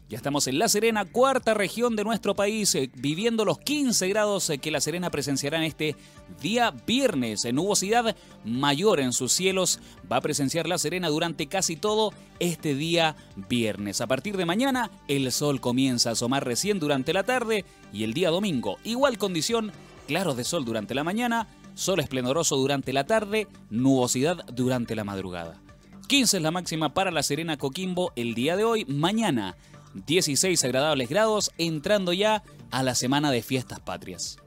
Ya 0.09 0.17
estamos 0.17 0.47
en 0.47 0.59
La 0.59 0.69
Serena, 0.69 1.05
cuarta 1.05 1.53
región 1.53 1.95
de 1.95 2.03
nuestro 2.03 2.35
país, 2.35 2.75
eh, 2.75 2.91
viviendo 2.95 3.45
los 3.45 3.59
15 3.59 4.09
grados 4.09 4.49
eh, 4.49 4.57
que 4.57 4.71
La 4.71 4.81
Serena 4.81 5.11
presenciará 5.11 5.59
en 5.59 5.65
este 5.65 5.97
día 6.41 6.73
viernes. 6.87 7.45
En 7.45 7.57
nubosidad 7.57 8.17
mayor 8.43 9.01
en 9.01 9.13
sus 9.13 9.33
cielos 9.33 9.81
va 10.11 10.17
a 10.17 10.21
presenciar 10.23 10.67
La 10.67 10.79
Serena 10.79 11.11
durante 11.11 11.47
casi 11.47 11.77
todo 11.77 12.15
este 12.39 12.75
día 12.75 13.17
viernes. 13.37 14.01
A 14.01 14.07
partir 14.07 14.39
de 14.39 14.47
mañana, 14.47 14.91
el 15.09 15.31
sol 15.31 15.61
comienza 15.61 16.09
a 16.09 16.13
asomar 16.13 16.43
recién 16.43 16.79
durante 16.79 17.13
la 17.13 17.25
tarde 17.25 17.67
y 17.93 18.05
el 18.05 18.15
día 18.15 18.31
domingo, 18.31 18.79
igual 18.85 19.19
condición, 19.19 19.73
claros 20.07 20.39
de 20.39 20.45
sol 20.45 20.65
durante 20.65 20.95
la 20.95 21.05
mañana, 21.05 21.49
sol 21.75 22.01
esplendoroso 22.01 22.57
durante 22.57 22.95
la 22.95 23.05
tarde, 23.05 23.47
nubosidad 23.69 24.47
durante 24.47 24.97
la 24.97 25.05
madrugada. 25.05 25.61
15 26.07 26.39
es 26.39 26.43
la 26.43 26.51
máxima 26.51 26.95
para 26.95 27.11
La 27.11 27.23
Serena 27.23 27.59
Coquimbo 27.59 28.13
el 28.17 28.35
día 28.35 28.57
de 28.57 28.65
hoy. 28.65 28.87
Mañana 28.87 29.55
16 29.95 30.63
agradables 30.65 31.09
grados, 31.09 31.51
entrando 31.59 32.13
ya 32.13 32.43
a 32.71 32.83
la 32.83 32.95
semana 32.95 33.31
de 33.31 33.43
fiestas 33.43 33.81
patrias. 33.81 34.39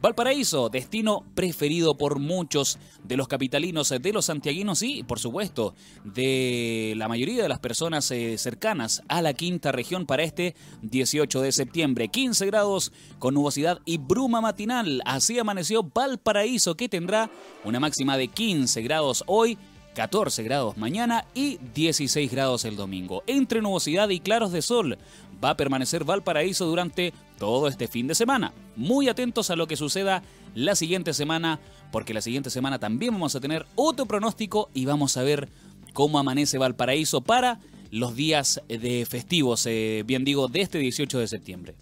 Valparaíso, 0.00 0.68
destino 0.68 1.24
preferido 1.34 1.96
por 1.96 2.20
muchos 2.20 2.78
de 3.02 3.16
los 3.16 3.26
capitalinos, 3.26 3.88
de 3.88 4.12
los 4.12 4.26
santiaguinos 4.26 4.80
y, 4.82 5.02
por 5.02 5.18
supuesto, 5.18 5.74
de 6.04 6.94
la 6.96 7.08
mayoría 7.08 7.42
de 7.42 7.48
las 7.48 7.58
personas 7.58 8.08
eh, 8.12 8.38
cercanas 8.38 9.02
a 9.08 9.22
la 9.22 9.34
quinta 9.34 9.72
región 9.72 10.06
para 10.06 10.22
este 10.22 10.54
18 10.82 11.40
de 11.40 11.50
septiembre. 11.50 12.08
15 12.08 12.46
grados 12.46 12.92
con 13.18 13.34
nubosidad 13.34 13.80
y 13.84 13.98
bruma 13.98 14.40
matinal. 14.40 15.02
Así 15.04 15.36
amaneció 15.36 15.82
Valparaíso, 15.82 16.76
que 16.76 16.88
tendrá 16.88 17.28
una 17.64 17.80
máxima 17.80 18.16
de 18.16 18.28
15 18.28 18.80
grados 18.82 19.24
hoy 19.26 19.58
14 19.98 20.44
grados 20.44 20.76
mañana 20.76 21.26
y 21.34 21.58
16 21.74 22.30
grados 22.30 22.64
el 22.64 22.76
domingo. 22.76 23.24
Entre 23.26 23.60
nubosidad 23.60 24.08
y 24.10 24.20
claros 24.20 24.52
de 24.52 24.62
sol 24.62 24.96
va 25.42 25.50
a 25.50 25.56
permanecer 25.56 26.04
Valparaíso 26.04 26.66
durante 26.66 27.12
todo 27.36 27.66
este 27.66 27.88
fin 27.88 28.06
de 28.06 28.14
semana. 28.14 28.52
Muy 28.76 29.08
atentos 29.08 29.50
a 29.50 29.56
lo 29.56 29.66
que 29.66 29.74
suceda 29.74 30.22
la 30.54 30.76
siguiente 30.76 31.12
semana, 31.14 31.58
porque 31.90 32.14
la 32.14 32.20
siguiente 32.20 32.48
semana 32.48 32.78
también 32.78 33.12
vamos 33.12 33.34
a 33.34 33.40
tener 33.40 33.66
otro 33.74 34.06
pronóstico 34.06 34.70
y 34.72 34.84
vamos 34.84 35.16
a 35.16 35.24
ver 35.24 35.48
cómo 35.94 36.20
amanece 36.20 36.58
Valparaíso 36.58 37.20
para 37.20 37.58
los 37.90 38.14
días 38.14 38.62
de 38.68 39.04
festivos, 39.04 39.66
eh, 39.66 40.04
bien 40.06 40.24
digo, 40.24 40.46
de 40.46 40.60
este 40.60 40.78
18 40.78 41.18
de 41.18 41.26
septiembre. 41.26 41.74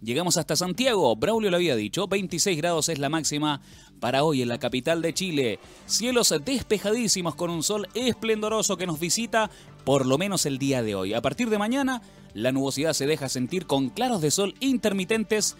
Llegamos 0.00 0.36
hasta 0.36 0.54
Santiago, 0.54 1.14
Braulio 1.16 1.50
lo 1.50 1.56
había 1.56 1.74
dicho, 1.74 2.06
26 2.06 2.56
grados 2.56 2.88
es 2.88 3.00
la 3.00 3.08
máxima 3.08 3.60
para 3.98 4.24
hoy 4.24 4.42
en 4.42 4.48
la 4.48 4.58
capital 4.58 5.02
de 5.02 5.14
Chile. 5.14 5.58
Cielos 5.86 6.34
despejadísimos 6.44 7.34
con 7.34 7.50
un 7.50 7.62
sol 7.62 7.88
esplendoroso 7.94 8.76
que 8.76 8.86
nos 8.86 9.00
visita 9.00 9.50
por 9.84 10.06
lo 10.06 10.18
menos 10.18 10.46
el 10.46 10.58
día 10.58 10.82
de 10.82 10.94
hoy. 10.94 11.14
A 11.14 11.22
partir 11.22 11.50
de 11.50 11.58
mañana, 11.58 12.02
la 12.34 12.52
nubosidad 12.52 12.92
se 12.92 13.06
deja 13.06 13.28
sentir 13.28 13.66
con 13.66 13.88
claros 13.88 14.20
de 14.20 14.30
sol 14.30 14.54
intermitentes. 14.60 15.56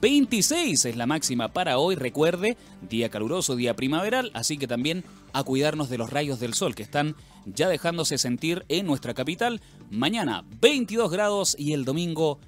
26 0.00 0.84
es 0.84 0.96
la 0.96 1.06
máxima 1.06 1.48
para 1.48 1.78
hoy, 1.78 1.96
recuerde, 1.96 2.56
día 2.88 3.08
caluroso, 3.08 3.56
día 3.56 3.74
primaveral, 3.74 4.30
así 4.34 4.56
que 4.56 4.66
también 4.66 5.04
a 5.32 5.42
cuidarnos 5.42 5.90
de 5.90 5.98
los 5.98 6.10
rayos 6.10 6.40
del 6.40 6.54
sol 6.54 6.74
que 6.74 6.82
están 6.82 7.16
ya 7.46 7.68
dejándose 7.68 8.18
sentir 8.18 8.64
en 8.68 8.86
nuestra 8.86 9.14
capital. 9.14 9.60
Mañana 9.90 10.44
22 10.60 11.10
grados 11.10 11.56
y 11.58 11.72
el 11.72 11.84
domingo 11.84 12.38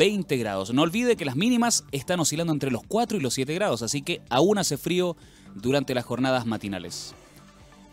20 0.00 0.34
grados. 0.38 0.72
No 0.72 0.80
olvide 0.80 1.14
que 1.14 1.26
las 1.26 1.36
mínimas 1.36 1.84
están 1.92 2.20
oscilando 2.20 2.54
entre 2.54 2.70
los 2.70 2.80
4 2.88 3.18
y 3.18 3.20
los 3.20 3.34
7 3.34 3.52
grados, 3.52 3.82
así 3.82 4.00
que 4.00 4.22
aún 4.30 4.56
hace 4.56 4.78
frío 4.78 5.14
durante 5.54 5.94
las 5.94 6.06
jornadas 6.06 6.46
matinales. 6.46 7.14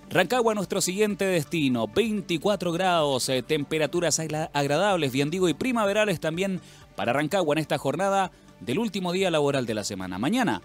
Rancagua, 0.09 0.55
nuestro 0.55 0.79
siguiente 0.79 1.25
destino, 1.25 1.85
24 1.89 2.71
grados, 2.71 3.27
eh, 3.27 3.43
temperaturas 3.43 4.21
agradables, 4.21 5.11
bien 5.11 5.29
digo, 5.29 5.49
y 5.49 5.53
primaverales 5.53 6.21
también 6.21 6.61
para 6.95 7.11
Rancagua 7.11 7.55
en 7.55 7.59
esta 7.59 7.77
jornada 7.77 8.31
del 8.61 8.79
último 8.79 9.11
día 9.11 9.29
laboral 9.29 9.65
de 9.65 9.73
la 9.73 9.83
semana. 9.83 10.17
Mañana, 10.17 10.61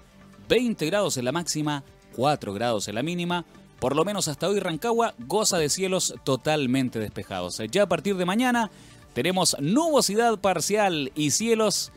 20 0.48 0.86
grados 0.86 1.16
en 1.16 1.24
la 1.24 1.32
máxima, 1.32 1.82
4 2.14 2.54
grados 2.54 2.86
en 2.86 2.94
la 2.94 3.02
mínima. 3.02 3.44
Por 3.80 3.96
lo 3.96 4.04
menos 4.04 4.28
hasta 4.28 4.48
hoy 4.48 4.60
Rancagua 4.60 5.14
goza 5.18 5.58
de 5.58 5.68
cielos 5.68 6.14
totalmente 6.22 7.00
despejados. 7.00 7.60
Ya 7.72 7.82
a 7.82 7.88
partir 7.88 8.16
de 8.16 8.26
mañana 8.26 8.70
tenemos 9.12 9.56
nubosidad 9.60 10.38
parcial 10.38 11.12
y 11.14 11.30
cielos 11.30 11.92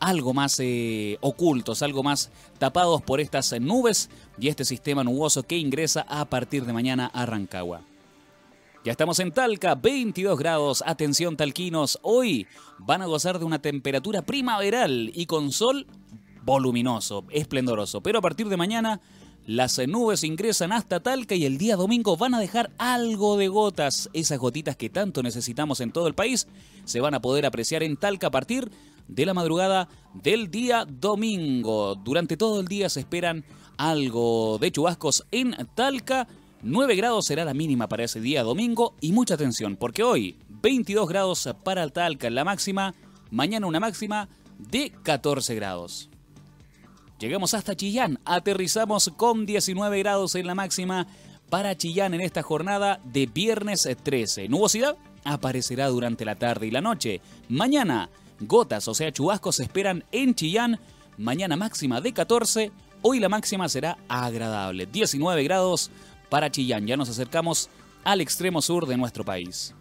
algo 0.00 0.32
más 0.32 0.58
eh, 0.60 1.18
ocultos, 1.20 1.82
algo 1.82 2.02
más 2.02 2.30
tapados 2.58 3.02
por 3.02 3.20
estas 3.20 3.58
nubes 3.60 4.10
y 4.38 4.48
este 4.48 4.64
sistema 4.64 5.04
nuboso 5.04 5.42
que 5.42 5.58
ingresa 5.58 6.06
a 6.08 6.24
partir 6.24 6.64
de 6.64 6.72
mañana 6.72 7.10
a 7.12 7.26
Rancagua. 7.26 7.82
Ya 8.82 8.92
estamos 8.92 9.18
en 9.18 9.30
Talca, 9.30 9.74
22 9.74 10.38
grados. 10.38 10.82
Atención, 10.86 11.36
talquinos. 11.36 11.98
Hoy 12.00 12.46
van 12.78 13.02
a 13.02 13.06
gozar 13.06 13.38
de 13.38 13.44
una 13.44 13.60
temperatura 13.60 14.22
primaveral 14.22 15.12
y 15.14 15.26
con 15.26 15.52
sol 15.52 15.86
voluminoso, 16.44 17.26
esplendoroso. 17.30 18.00
Pero 18.00 18.20
a 18.20 18.22
partir 18.22 18.48
de 18.48 18.56
mañana 18.56 19.02
las 19.46 19.78
nubes 19.88 20.22
ingresan 20.22 20.72
hasta 20.72 21.00
Talca 21.00 21.34
y 21.34 21.44
el 21.44 21.58
día 21.58 21.76
domingo 21.76 22.16
van 22.16 22.34
a 22.34 22.40
dejar 22.40 22.70
algo 22.78 23.36
de 23.36 23.48
gotas. 23.48 24.10
Esas 24.12 24.38
gotitas 24.38 24.76
que 24.76 24.90
tanto 24.90 25.22
necesitamos 25.22 25.80
en 25.80 25.92
todo 25.92 26.06
el 26.06 26.14
país 26.14 26.46
se 26.84 27.00
van 27.00 27.14
a 27.14 27.20
poder 27.20 27.46
apreciar 27.46 27.82
en 27.82 27.96
Talca 27.96 28.28
a 28.28 28.30
partir 28.30 28.70
de 29.08 29.26
la 29.26 29.34
madrugada 29.34 29.88
del 30.14 30.50
día 30.50 30.86
domingo. 30.86 31.94
Durante 31.96 32.36
todo 32.36 32.60
el 32.60 32.68
día 32.68 32.88
se 32.88 33.00
esperan 33.00 33.44
algo 33.76 34.58
de 34.60 34.70
chubascos 34.70 35.26
en 35.30 35.56
Talca. 35.74 36.28
9 36.62 36.94
grados 36.94 37.26
será 37.26 37.44
la 37.44 37.54
mínima 37.54 37.88
para 37.88 38.04
ese 38.04 38.20
día 38.20 38.42
domingo 38.42 38.94
y 39.00 39.12
mucha 39.12 39.34
atención 39.34 39.76
porque 39.76 40.02
hoy 40.02 40.36
22 40.48 41.08
grados 41.08 41.48
para 41.64 41.88
Talca 41.88 42.28
la 42.28 42.44
máxima, 42.44 42.94
mañana 43.30 43.66
una 43.66 43.80
máxima 43.80 44.28
de 44.58 44.92
14 45.02 45.54
grados. 45.54 46.09
Llegamos 47.20 47.52
hasta 47.52 47.76
Chillán, 47.76 48.18
aterrizamos 48.24 49.12
con 49.14 49.44
19 49.44 49.98
grados 49.98 50.34
en 50.36 50.46
la 50.46 50.54
máxima 50.54 51.06
para 51.50 51.76
Chillán 51.76 52.14
en 52.14 52.22
esta 52.22 52.42
jornada 52.42 52.98
de 53.04 53.26
viernes 53.26 53.86
13. 54.02 54.48
Nubosidad 54.48 54.96
aparecerá 55.24 55.88
durante 55.88 56.24
la 56.24 56.36
tarde 56.36 56.66
y 56.66 56.70
la 56.70 56.80
noche. 56.80 57.20
Mañana, 57.50 58.08
gotas, 58.40 58.88
o 58.88 58.94
sea, 58.94 59.12
chubascos 59.12 59.56
se 59.56 59.64
esperan 59.64 60.02
en 60.12 60.34
Chillán. 60.34 60.80
Mañana 61.18 61.56
máxima 61.56 62.00
de 62.00 62.14
14, 62.14 62.72
hoy 63.02 63.20
la 63.20 63.28
máxima 63.28 63.68
será 63.68 63.98
agradable, 64.08 64.86
19 64.86 65.44
grados 65.44 65.90
para 66.30 66.50
Chillán. 66.50 66.86
Ya 66.86 66.96
nos 66.96 67.10
acercamos 67.10 67.68
al 68.02 68.22
extremo 68.22 68.62
sur 68.62 68.86
de 68.86 68.96
nuestro 68.96 69.26
país. 69.26 69.74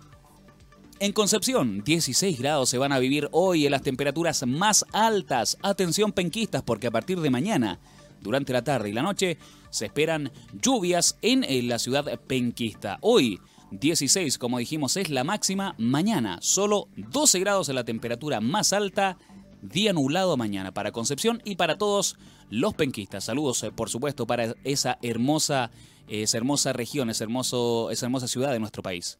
En 1.01 1.13
Concepción, 1.13 1.81
16 1.85 2.39
grados 2.39 2.67
se 2.67 2.77
van 2.77 2.91
a 2.91 2.99
vivir 2.99 3.29
hoy 3.31 3.65
en 3.65 3.71
las 3.71 3.83
temperaturas 3.83 4.45
más 4.45 4.83
altas. 4.91 5.57
Atención 5.61 6.11
penquistas 6.11 6.61
porque 6.61 6.87
a 6.87 6.91
partir 6.91 7.21
de 7.21 7.29
mañana, 7.29 7.79
durante 8.19 8.51
la 8.51 8.65
tarde 8.65 8.89
y 8.89 8.91
la 8.91 9.01
noche, 9.01 9.37
se 9.69 9.85
esperan 9.85 10.29
lluvias 10.61 11.17
en 11.21 11.45
la 11.69 11.79
ciudad 11.79 12.19
penquista. 12.27 12.97
Hoy, 12.99 13.39
16, 13.71 14.37
como 14.37 14.57
dijimos, 14.57 14.97
es 14.97 15.09
la 15.09 15.23
máxima. 15.23 15.73
Mañana, 15.77 16.37
solo 16.41 16.89
12 16.97 17.39
grados 17.39 17.69
en 17.69 17.75
la 17.75 17.85
temperatura 17.85 18.41
más 18.41 18.73
alta. 18.73 19.17
Día 19.61 19.93
nublado 19.93 20.35
mañana 20.35 20.73
para 20.73 20.91
Concepción 20.91 21.41
y 21.45 21.55
para 21.55 21.77
todos 21.77 22.17
los 22.49 22.73
penquistas. 22.73 23.23
Saludos, 23.23 23.63
eh, 23.63 23.71
por 23.71 23.89
supuesto, 23.89 24.27
para 24.27 24.53
esa 24.65 24.99
hermosa, 25.01 25.71
esa 26.09 26.37
hermosa 26.37 26.73
región, 26.73 27.09
esa, 27.09 27.23
hermoso, 27.23 27.89
esa 27.89 28.05
hermosa 28.05 28.27
ciudad 28.27 28.51
de 28.51 28.59
nuestro 28.59 28.83
país. 28.83 29.17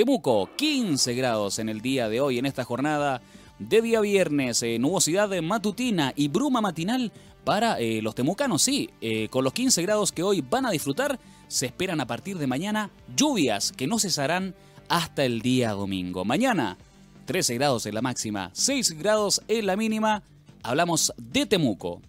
Temuco, 0.00 0.48
15 0.56 1.12
grados 1.12 1.58
en 1.58 1.68
el 1.68 1.82
día 1.82 2.08
de 2.08 2.22
hoy, 2.22 2.38
en 2.38 2.46
esta 2.46 2.64
jornada 2.64 3.20
de 3.58 3.82
día 3.82 4.00
viernes. 4.00 4.62
Eh, 4.62 4.78
nubosidad 4.78 5.28
matutina 5.42 6.14
y 6.16 6.28
bruma 6.28 6.62
matinal 6.62 7.12
para 7.44 7.78
eh, 7.78 8.00
los 8.00 8.14
temucanos, 8.14 8.62
sí, 8.62 8.88
eh, 9.02 9.28
con 9.28 9.44
los 9.44 9.52
15 9.52 9.82
grados 9.82 10.10
que 10.10 10.22
hoy 10.22 10.40
van 10.40 10.64
a 10.64 10.70
disfrutar, 10.70 11.20
se 11.48 11.66
esperan 11.66 12.00
a 12.00 12.06
partir 12.06 12.38
de 12.38 12.46
mañana 12.46 12.88
lluvias 13.14 13.72
que 13.72 13.86
no 13.86 13.98
cesarán 13.98 14.54
hasta 14.88 15.26
el 15.26 15.42
día 15.42 15.72
domingo. 15.72 16.24
Mañana, 16.24 16.78
13 17.26 17.56
grados 17.56 17.84
en 17.84 17.94
la 17.94 18.00
máxima, 18.00 18.48
6 18.54 18.92
grados 18.92 19.42
en 19.48 19.66
la 19.66 19.76
mínima. 19.76 20.22
Hablamos 20.62 21.12
de 21.18 21.44
Temuco. 21.44 22.00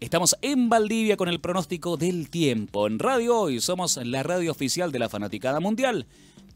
Estamos 0.00 0.36
en 0.42 0.68
Valdivia 0.68 1.16
con 1.16 1.30
el 1.30 1.40
pronóstico 1.40 1.96
del 1.96 2.28
tiempo. 2.28 2.86
En 2.86 2.98
Radio 2.98 3.40
Hoy 3.40 3.62
somos 3.62 3.96
la 3.96 4.22
radio 4.22 4.50
oficial 4.50 4.92
de 4.92 4.98
la 4.98 5.08
Fanaticada 5.08 5.60
Mundial. 5.60 6.06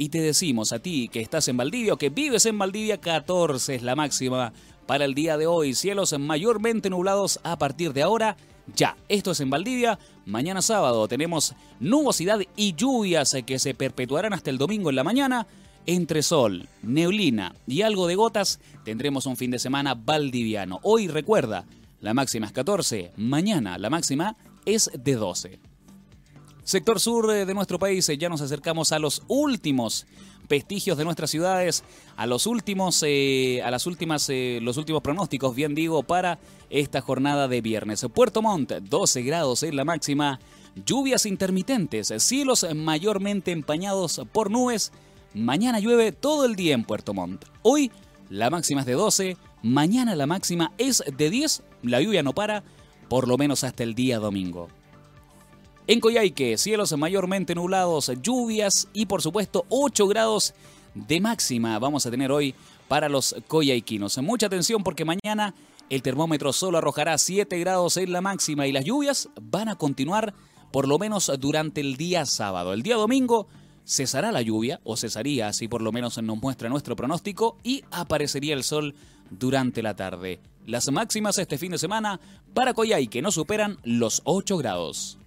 Y 0.01 0.09
te 0.09 0.23
decimos 0.23 0.73
a 0.73 0.79
ti 0.79 1.11
que 1.13 1.21
estás 1.21 1.47
en 1.49 1.59
Valdivia 1.59 1.93
o 1.93 1.99
que 1.99 2.09
vives 2.09 2.47
en 2.47 2.57
Valdivia, 2.57 3.03
14 3.03 3.75
es 3.75 3.83
la 3.83 3.95
máxima 3.95 4.51
para 4.87 5.05
el 5.05 5.13
día 5.13 5.37
de 5.37 5.47
hoy. 5.47 5.75
Cielos 5.75 6.19
mayormente 6.19 6.89
nublados 6.89 7.39
a 7.43 7.59
partir 7.59 7.93
de 7.93 8.03
ahora. 8.03 8.39
Ya, 8.75 8.97
esto 9.11 9.33
es 9.33 9.41
en 9.41 9.51
Valdivia. 9.51 9.99
Mañana 10.25 10.63
sábado 10.63 11.07
tenemos 11.07 11.55
nubosidad 11.81 12.41
y 12.57 12.75
lluvias 12.75 13.37
que 13.45 13.59
se 13.59 13.75
perpetuarán 13.75 14.33
hasta 14.33 14.49
el 14.49 14.57
domingo 14.57 14.89
en 14.89 14.97
la 14.97 15.05
mañana. 15.05 15.47
Entre 15.85 16.23
sol, 16.23 16.67
neblina 16.83 17.55
y 17.67 17.83
algo 17.83 18.07
de 18.07 18.15
gotas 18.15 18.59
tendremos 18.87 19.27
un 19.27 19.37
fin 19.37 19.51
de 19.51 19.59
semana 19.59 19.95
valdiviano. 19.95 20.81
Hoy 20.83 21.09
recuerda, 21.09 21.67
la 22.01 22.15
máxima 22.15 22.47
es 22.47 22.53
14, 22.53 23.13
mañana 23.19 23.77
la 23.77 23.91
máxima 23.91 24.35
es 24.65 24.91
de 24.95 25.17
12. 25.17 25.70
Sector 26.71 27.01
sur 27.01 27.27
de 27.27 27.53
nuestro 27.53 27.81
país, 27.81 28.09
ya 28.17 28.29
nos 28.29 28.43
acercamos 28.43 28.93
a 28.93 29.01
los 29.01 29.25
últimos 29.27 30.07
vestigios 30.49 30.97
de 30.97 31.05
nuestras 31.05 31.29
ciudades, 31.29 31.83
a 32.17 32.27
los 32.27 32.47
últimos, 32.47 33.03
eh, 33.05 33.61
a 33.65 33.73
las 33.73 33.89
últimas, 33.89 34.29
eh, 34.31 34.61
los 34.63 34.77
últimos 34.77 35.03
pronósticos, 35.03 35.57
bien 35.57 35.75
digo, 35.75 36.05
para 36.05 36.39
esta 36.71 37.01
jornada 37.01 37.49
de 37.49 37.61
viernes. 37.61 38.07
Puerto 38.15 38.41
Montt, 38.41 38.71
12 38.71 39.23
grados 39.23 39.65
en 39.65 39.75
la 39.75 39.85
máxima, 39.85 40.39
lluvias 40.87 41.27
intermitentes, 41.27 42.15
cielos 42.19 42.65
mayormente 42.73 43.51
empañados 43.51 44.23
por 44.33 44.49
nubes. 44.49 44.93
Mañana 45.35 45.81
llueve 45.81 46.13
todo 46.13 46.45
el 46.45 46.55
día 46.55 46.75
en 46.75 46.85
Puerto 46.85 47.15
Montt. 47.15 47.47
Hoy 47.63 47.91
la 48.29 48.49
máxima 48.49 48.83
es 48.83 48.87
de 48.87 48.93
12, 48.93 49.37
mañana 49.65 50.15
la 50.15 50.29
máxima 50.29 50.71
es 50.79 51.03
de 51.17 51.31
10, 51.31 51.65
la 51.83 52.01
lluvia 52.01 52.23
no 52.23 52.33
para, 52.33 52.63
por 53.09 53.27
lo 53.27 53.37
menos 53.39 53.65
hasta 53.65 53.83
el 53.83 53.97
día 53.97 54.21
domingo. 54.21 54.69
En 55.87 55.99
Coyhaique, 55.99 56.57
cielos 56.59 56.97
mayormente 56.97 57.55
nublados, 57.55 58.13
lluvias 58.23 58.89
y 58.93 59.07
por 59.07 59.23
supuesto 59.23 59.65
8 59.71 60.07
grados 60.07 60.55
de 60.95 61.21
máxima 61.21 61.79
vamos 61.79 62.07
a 62.07 62.11
tener 62.11 62.31
hoy 62.31 62.55
para 62.87 63.09
los 63.09 63.35
coyhaiquinos. 63.49 64.19
Mucha 64.19 64.47
atención 64.47 64.83
porque 64.83 65.05
mañana 65.05 65.55
el 65.89 66.03
termómetro 66.03 66.53
solo 66.53 66.79
arrojará 66.79 67.19
7 67.19 67.59
grados 67.59 67.97
en 67.97 68.13
la 68.13 68.21
máxima 68.21 68.67
y 68.67 68.73
las 68.73 68.85
lluvias 68.85 69.29
van 69.41 69.69
a 69.69 69.77
continuar 69.77 70.35
por 70.71 70.87
lo 70.87 70.99
menos 70.99 71.31
durante 71.41 71.81
el 71.81 71.97
día 71.97 72.27
sábado. 72.27 72.73
El 72.73 72.83
día 72.83 72.97
domingo 72.97 73.49
cesará 73.85 74.31
la 74.31 74.43
lluvia, 74.43 74.81
o 74.85 74.97
cesaría, 74.97 75.49
así 75.49 75.67
por 75.67 75.83
lo 75.83 75.91
menos 75.91 76.23
nos 76.23 76.41
muestra 76.41 76.69
nuestro 76.69 76.95
pronóstico, 76.95 77.57
y 77.65 77.83
aparecería 77.91 78.55
el 78.55 78.63
sol 78.63 78.95
durante 79.31 79.83
la 79.83 79.97
tarde. 79.97 80.39
Las 80.67 80.91
máximas 80.93 81.39
este 81.39 81.59
fin 81.59 81.73
de 81.73 81.79
semana 81.79 82.21
para 82.55 82.75
Coyhaique 82.75 83.23
no 83.23 83.33
superan 83.33 83.79
los 83.83 84.23
8 84.25 84.57
grados. 84.59 85.20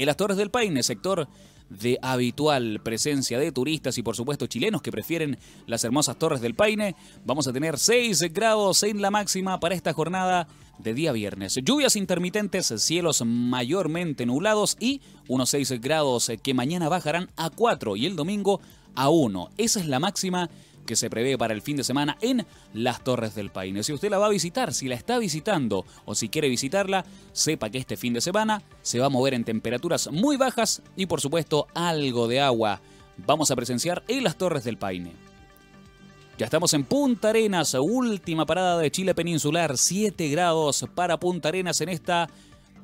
En 0.00 0.06
las 0.06 0.16
Torres 0.16 0.38
del 0.38 0.50
Paine, 0.50 0.82
sector 0.82 1.28
de 1.68 1.98
habitual 2.00 2.80
presencia 2.82 3.38
de 3.38 3.52
turistas 3.52 3.98
y 3.98 4.02
por 4.02 4.16
supuesto 4.16 4.46
chilenos 4.46 4.80
que 4.80 4.90
prefieren 4.90 5.38
las 5.66 5.84
hermosas 5.84 6.18
Torres 6.18 6.40
del 6.40 6.54
Paine, 6.54 6.96
vamos 7.26 7.46
a 7.46 7.52
tener 7.52 7.78
6 7.78 8.32
grados 8.32 8.82
en 8.82 9.02
la 9.02 9.10
máxima 9.10 9.60
para 9.60 9.74
esta 9.74 9.92
jornada 9.92 10.48
de 10.78 10.94
día 10.94 11.12
viernes. 11.12 11.56
Lluvias 11.62 11.96
intermitentes, 11.96 12.72
cielos 12.78 13.22
mayormente 13.26 14.24
nublados 14.24 14.78
y 14.80 15.02
unos 15.28 15.50
6 15.50 15.82
grados 15.82 16.32
que 16.42 16.54
mañana 16.54 16.88
bajarán 16.88 17.28
a 17.36 17.50
4 17.50 17.96
y 17.96 18.06
el 18.06 18.16
domingo 18.16 18.62
a 18.94 19.10
1. 19.10 19.50
Esa 19.58 19.80
es 19.80 19.86
la 19.86 20.00
máxima 20.00 20.48
que 20.90 20.96
se 20.96 21.08
prevé 21.08 21.38
para 21.38 21.54
el 21.54 21.62
fin 21.62 21.76
de 21.76 21.84
semana 21.84 22.18
en 22.20 22.44
las 22.74 23.04
Torres 23.04 23.36
del 23.36 23.50
Paine. 23.50 23.84
Si 23.84 23.92
usted 23.92 24.10
la 24.10 24.18
va 24.18 24.26
a 24.26 24.30
visitar, 24.30 24.74
si 24.74 24.88
la 24.88 24.96
está 24.96 25.20
visitando 25.20 25.86
o 26.04 26.16
si 26.16 26.28
quiere 26.28 26.48
visitarla, 26.48 27.04
sepa 27.30 27.70
que 27.70 27.78
este 27.78 27.96
fin 27.96 28.12
de 28.12 28.20
semana 28.20 28.60
se 28.82 28.98
va 28.98 29.06
a 29.06 29.08
mover 29.08 29.34
en 29.34 29.44
temperaturas 29.44 30.10
muy 30.10 30.36
bajas 30.36 30.82
y 30.96 31.06
por 31.06 31.20
supuesto 31.20 31.68
algo 31.74 32.26
de 32.26 32.40
agua 32.40 32.80
vamos 33.18 33.52
a 33.52 33.56
presenciar 33.56 34.02
en 34.08 34.24
las 34.24 34.36
Torres 34.36 34.64
del 34.64 34.78
Paine. 34.78 35.12
Ya 36.38 36.46
estamos 36.46 36.74
en 36.74 36.82
Punta 36.82 37.28
Arenas, 37.28 37.74
última 37.74 38.44
parada 38.44 38.76
de 38.78 38.90
Chile 38.90 39.14
Peninsular, 39.14 39.78
7 39.78 40.28
grados 40.28 40.86
para 40.92 41.20
Punta 41.20 41.50
Arenas 41.50 41.80
en 41.82 41.90
esta 41.90 42.28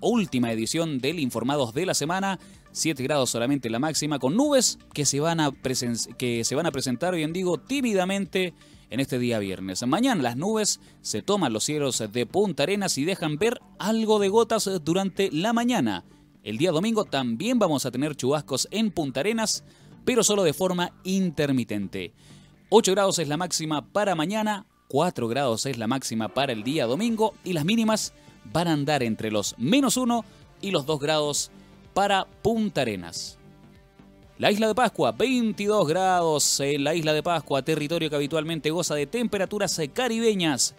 última 0.01 0.53
edición 0.53 0.99
del 0.99 1.19
Informados 1.19 1.75
de 1.75 1.87
la 1.87 1.95
Semana. 1.95 2.39
7 2.73 3.03
grados 3.03 3.31
solamente 3.31 3.71
la 3.71 3.79
máxima, 3.79 4.19
con 4.19 4.37
nubes 4.37 4.79
que 4.93 5.07
se 5.07 5.21
van 5.21 5.41
a, 5.41 5.51
que 6.19 6.45
se 6.45 6.55
van 6.55 6.67
a 6.67 6.73
presentar, 6.73 7.15
bien 7.15 7.33
digo, 7.33 7.59
tímidamente 7.59 8.53
en 8.91 9.01
este 9.01 9.19
día 9.19 9.39
viernes. 9.39 9.87
Mañana 9.87 10.23
las 10.23 10.37
nubes 10.37 10.81
se 11.01 11.23
toman 11.23 11.53
los 11.53 11.65
cielos 11.65 12.03
de 12.13 12.27
Punta 12.27 12.65
Arenas 12.65 12.99
y 12.99 13.05
dejan 13.05 13.37
ver 13.37 13.61
algo 13.79 14.19
de 14.19 14.29
gotas 14.29 14.69
durante 14.85 15.31
la 15.33 15.53
mañana. 15.53 16.05
El 16.43 16.59
día 16.59 16.71
domingo 16.71 17.05
también 17.05 17.59
vamos 17.59 17.87
a 17.87 17.91
tener 17.91 18.15
chubascos 18.15 18.69
en 18.71 18.91
Punta 18.91 19.21
Arenas, 19.21 19.65
pero 20.05 20.23
solo 20.23 20.45
de 20.45 20.53
forma 20.53 20.93
intermitente. 21.03 22.13
8 22.69 22.93
grados 22.93 23.19
es 23.19 23.29
la 23.29 23.37
máxima 23.37 23.87
para 23.87 24.15
mañana, 24.15 24.67
4 24.89 25.29
grados 25.29 25.67
es 25.67 25.79
la 25.79 25.87
máxima 25.87 26.29
para 26.29 26.53
el 26.53 26.63
día 26.63 26.87
domingo 26.87 27.35
y 27.43 27.53
las 27.53 27.65
mínimas 27.65 28.13
van 28.53 28.69
a 28.69 28.73
andar 28.73 29.03
entre 29.03 29.31
los 29.31 29.55
menos 29.59 29.97
1 29.97 30.25
y 30.61 30.71
los 30.71 30.87
2 30.87 31.01
grados 31.01 31.51
para 31.95 32.27
Punta 32.43 32.83
Arenas. 32.83 33.39
La 34.39 34.51
isla 34.51 34.69
de 34.69 34.75
Pascua, 34.75 35.13
22 35.13 35.89
grados 35.89 36.61
en 36.61 36.85
la 36.85 36.95
isla 36.95 37.15
de 37.15 37.23
Pascua, 37.23 37.63
territorio 37.63 38.11
que 38.11 38.17
habitualmente 38.17 38.71
goza 38.71 38.95
de 38.95 39.07
temperaturas 39.07 39.81
caribeñas. 39.95 40.75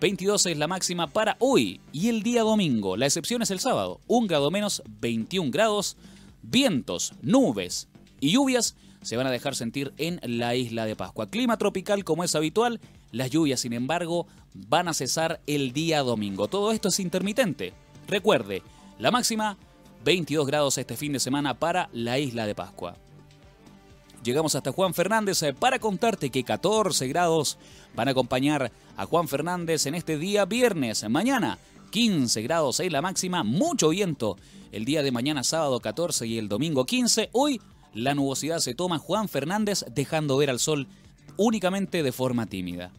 22 0.00 0.46
es 0.46 0.58
la 0.58 0.68
máxima 0.68 1.06
para 1.06 1.36
hoy 1.40 1.80
y 1.92 2.08
el 2.08 2.22
día 2.22 2.42
domingo. 2.42 2.96
La 2.96 3.06
excepción 3.06 3.42
es 3.42 3.50
el 3.50 3.60
sábado, 3.60 4.00
un 4.06 4.26
grado 4.26 4.50
menos, 4.50 4.82
21 5.00 5.50
grados. 5.50 5.96
Vientos, 6.42 7.14
nubes 7.22 7.88
y 8.20 8.32
lluvias 8.32 8.76
se 9.02 9.16
van 9.16 9.26
a 9.26 9.30
dejar 9.30 9.54
sentir 9.54 9.92
en 9.96 10.20
la 10.22 10.54
isla 10.54 10.84
de 10.84 10.94
Pascua. 10.96 11.30
Clima 11.30 11.56
tropical 11.56 12.04
como 12.04 12.24
es 12.24 12.34
habitual, 12.34 12.80
las 13.12 13.30
lluvias 13.30 13.60
sin 13.60 13.72
embargo 13.72 14.26
van 14.54 14.88
a 14.88 14.94
cesar 14.94 15.40
el 15.46 15.72
día 15.72 16.00
domingo. 16.00 16.48
Todo 16.48 16.72
esto 16.72 16.88
es 16.88 17.00
intermitente. 17.00 17.72
Recuerde, 18.06 18.62
la 18.98 19.10
máxima 19.10 19.56
22 20.04 20.46
grados 20.46 20.78
este 20.78 20.96
fin 20.96 21.12
de 21.12 21.20
semana 21.20 21.58
para 21.58 21.88
la 21.92 22.18
isla 22.18 22.46
de 22.46 22.54
Pascua. 22.54 22.96
Llegamos 24.22 24.54
hasta 24.54 24.72
Juan 24.72 24.94
Fernández 24.94 25.42
eh, 25.42 25.54
para 25.54 25.78
contarte 25.78 26.30
que 26.30 26.44
14 26.44 27.06
grados 27.08 27.56
van 27.94 28.08
a 28.08 28.10
acompañar 28.10 28.72
a 28.96 29.06
Juan 29.06 29.28
Fernández 29.28 29.86
en 29.86 29.94
este 29.94 30.18
día 30.18 30.44
viernes. 30.44 31.08
Mañana 31.08 31.58
15 31.90 32.42
grados 32.42 32.80
es 32.80 32.92
la 32.92 33.00
máxima, 33.00 33.44
mucho 33.44 33.90
viento. 33.90 34.36
El 34.72 34.84
día 34.84 35.02
de 35.02 35.12
mañana 35.12 35.44
sábado 35.44 35.80
14 35.80 36.26
y 36.26 36.38
el 36.38 36.48
domingo 36.48 36.84
15. 36.84 37.30
Hoy 37.32 37.60
la 37.94 38.14
nubosidad 38.14 38.58
se 38.58 38.74
toma 38.74 38.98
Juan 38.98 39.28
Fernández 39.28 39.84
dejando 39.94 40.36
ver 40.36 40.50
al 40.50 40.58
sol 40.58 40.88
únicamente 41.38 42.02
de 42.02 42.12
forma 42.12 42.44
tímida. 42.44 42.92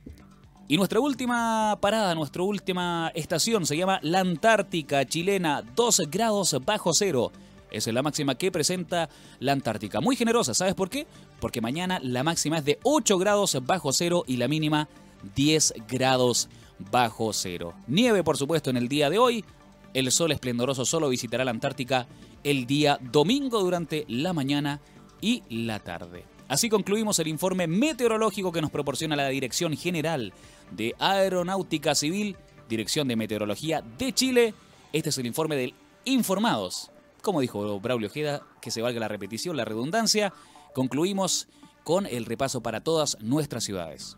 Y 0.67 0.77
nuestra 0.77 0.99
última 0.99 1.77
parada, 1.81 2.15
nuestra 2.15 2.43
última 2.43 3.11
estación 3.13 3.65
se 3.65 3.77
llama 3.77 3.99
la 4.01 4.19
Antártica 4.19 5.05
chilena, 5.05 5.61
12 5.61 6.05
grados 6.09 6.55
bajo 6.65 6.93
cero. 6.93 7.31
Esa 7.71 7.89
es 7.89 7.93
la 7.93 8.01
máxima 8.01 8.35
que 8.35 8.51
presenta 8.51 9.09
la 9.39 9.51
Antártica. 9.51 9.99
Muy 10.01 10.15
generosa, 10.15 10.53
¿sabes 10.53 10.73
por 10.73 10.89
qué? 10.89 11.05
Porque 11.39 11.61
mañana 11.61 11.99
la 12.01 12.23
máxima 12.23 12.59
es 12.59 12.65
de 12.65 12.79
8 12.83 13.17
grados 13.17 13.57
bajo 13.65 13.93
cero 13.93 14.23
y 14.27 14.37
la 14.37 14.47
mínima 14.47 14.87
10 15.35 15.73
grados 15.87 16.49
bajo 16.91 17.33
cero. 17.33 17.73
Nieve, 17.87 18.23
por 18.23 18.37
supuesto, 18.37 18.69
en 18.69 18.77
el 18.77 18.87
día 18.87 19.09
de 19.09 19.19
hoy. 19.19 19.45
El 19.93 20.11
sol 20.11 20.31
esplendoroso 20.31 20.85
solo 20.85 21.09
visitará 21.09 21.43
la 21.43 21.51
Antártica 21.51 22.05
el 22.43 22.67
día 22.67 22.99
domingo 23.01 23.59
durante 23.59 24.05
la 24.07 24.33
mañana 24.33 24.81
y 25.19 25.43
la 25.49 25.79
tarde. 25.79 26.25
Así 26.49 26.67
concluimos 26.67 27.19
el 27.19 27.27
informe 27.27 27.67
meteorológico 27.67 28.51
que 28.51 28.59
nos 28.59 28.71
proporciona 28.71 29.15
la 29.15 29.29
Dirección 29.29 29.77
General 29.77 30.33
de 30.71 30.95
Aeronáutica 30.97 31.93
Civil, 31.93 32.37
Dirección 32.67 33.07
de 33.07 33.15
Meteorología 33.15 33.83
de 33.99 34.11
Chile. 34.13 34.55
Este 34.91 35.09
es 35.09 35.17
el 35.19 35.27
informe 35.27 35.55
del 35.55 35.75
Informados. 36.05 36.89
Como 37.21 37.41
dijo 37.41 37.79
Braulio 37.79 38.07
Ojeda, 38.07 38.41
que 38.61 38.71
se 38.71 38.81
valga 38.81 38.99
la 38.99 39.07
repetición, 39.07 39.57
la 39.57 39.65
redundancia, 39.65 40.33
concluimos 40.73 41.47
con 41.83 42.07
el 42.07 42.25
repaso 42.25 42.61
para 42.61 42.81
todas 42.81 43.15
nuestras 43.21 43.63
ciudades. 43.63 44.17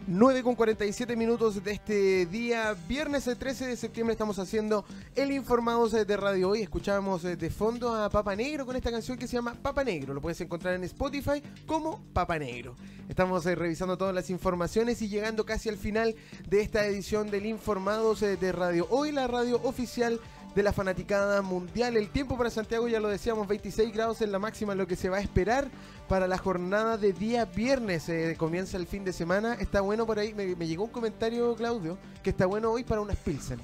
9 0.07 0.43
con 0.43 0.55
47 0.55 1.15
minutos 1.15 1.63
de 1.63 1.71
este 1.71 2.25
día, 2.25 2.75
viernes 2.87 3.27
el 3.27 3.37
13 3.37 3.67
de 3.67 3.75
septiembre, 3.75 4.13
estamos 4.13 4.39
haciendo 4.39 4.85
el 5.15 5.31
Informados 5.31 5.91
de 5.91 6.17
Radio 6.17 6.49
Hoy. 6.49 6.61
Escuchábamos 6.61 7.23
eh, 7.25 7.35
de 7.35 7.49
fondo 7.49 7.93
a 7.95 8.09
Papa 8.09 8.35
Negro 8.35 8.65
con 8.65 8.75
esta 8.75 8.91
canción 8.91 9.17
que 9.17 9.27
se 9.27 9.35
llama 9.35 9.55
Papa 9.55 9.83
Negro. 9.83 10.13
Lo 10.13 10.21
puedes 10.21 10.41
encontrar 10.41 10.73
en 10.75 10.83
Spotify 10.83 11.43
como 11.65 12.01
Papa 12.13 12.39
Negro. 12.39 12.75
Estamos 13.07 13.45
eh, 13.45 13.55
revisando 13.55 13.97
todas 13.97 14.15
las 14.15 14.29
informaciones 14.29 15.01
y 15.01 15.09
llegando 15.09 15.45
casi 15.45 15.69
al 15.69 15.77
final 15.77 16.15
de 16.47 16.61
esta 16.61 16.85
edición 16.85 17.29
del 17.29 17.45
Informados 17.45 18.21
eh, 18.21 18.37
de 18.37 18.51
Radio 18.51 18.87
Hoy, 18.89 19.11
la 19.11 19.27
radio 19.27 19.61
oficial 19.63 20.19
de 20.55 20.63
la 20.63 20.73
fanaticada 20.73 21.41
mundial. 21.41 21.97
El 21.97 22.09
tiempo 22.09 22.37
para 22.37 22.49
Santiago, 22.49 22.87
ya 22.87 22.99
lo 22.99 23.07
decíamos, 23.07 23.47
26 23.47 23.93
grados 23.93 24.21
en 24.21 24.31
la 24.31 24.39
máxima, 24.39 24.75
lo 24.75 24.87
que 24.87 24.95
se 24.95 25.09
va 25.09 25.17
a 25.17 25.21
esperar 25.21 25.69
para 26.07 26.27
la 26.27 26.37
jornada 26.37 26.97
de 26.97 27.13
día 27.13 27.45
viernes. 27.45 28.09
Eh, 28.09 28.35
comienza 28.37 28.77
el 28.77 28.87
fin 28.87 29.03
de 29.03 29.13
semana. 29.13 29.55
Está 29.55 29.81
bueno 29.81 30.05
por 30.05 30.19
ahí, 30.19 30.33
me, 30.33 30.67
llegó 30.67 30.85
un 30.85 30.91
comentario, 30.91 31.55
Claudio, 31.55 31.97
que 32.23 32.31
está 32.31 32.45
bueno 32.45 32.71
hoy 32.71 32.83
para 32.83 33.01
unas 33.01 33.17
Pilsen. 33.17 33.59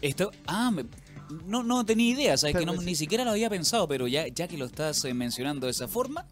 Esto, 0.00 0.30
ah, 0.46 0.72
no, 1.46 1.62
no 1.62 1.84
tenía 1.84 2.12
idea, 2.12 2.36
sabes 2.36 2.56
que 2.56 2.66
no, 2.66 2.74
ni 2.74 2.94
siquiera 2.94 3.24
lo 3.24 3.30
había 3.30 3.50
pensado, 3.50 3.86
pero 3.86 4.08
ya, 4.08 4.26
ya 4.28 4.48
que 4.48 4.56
lo 4.56 4.64
estás 4.64 5.04
eh, 5.04 5.14
mencionando 5.14 5.66
de 5.66 5.72
esa 5.72 5.88
forma, 5.88 6.26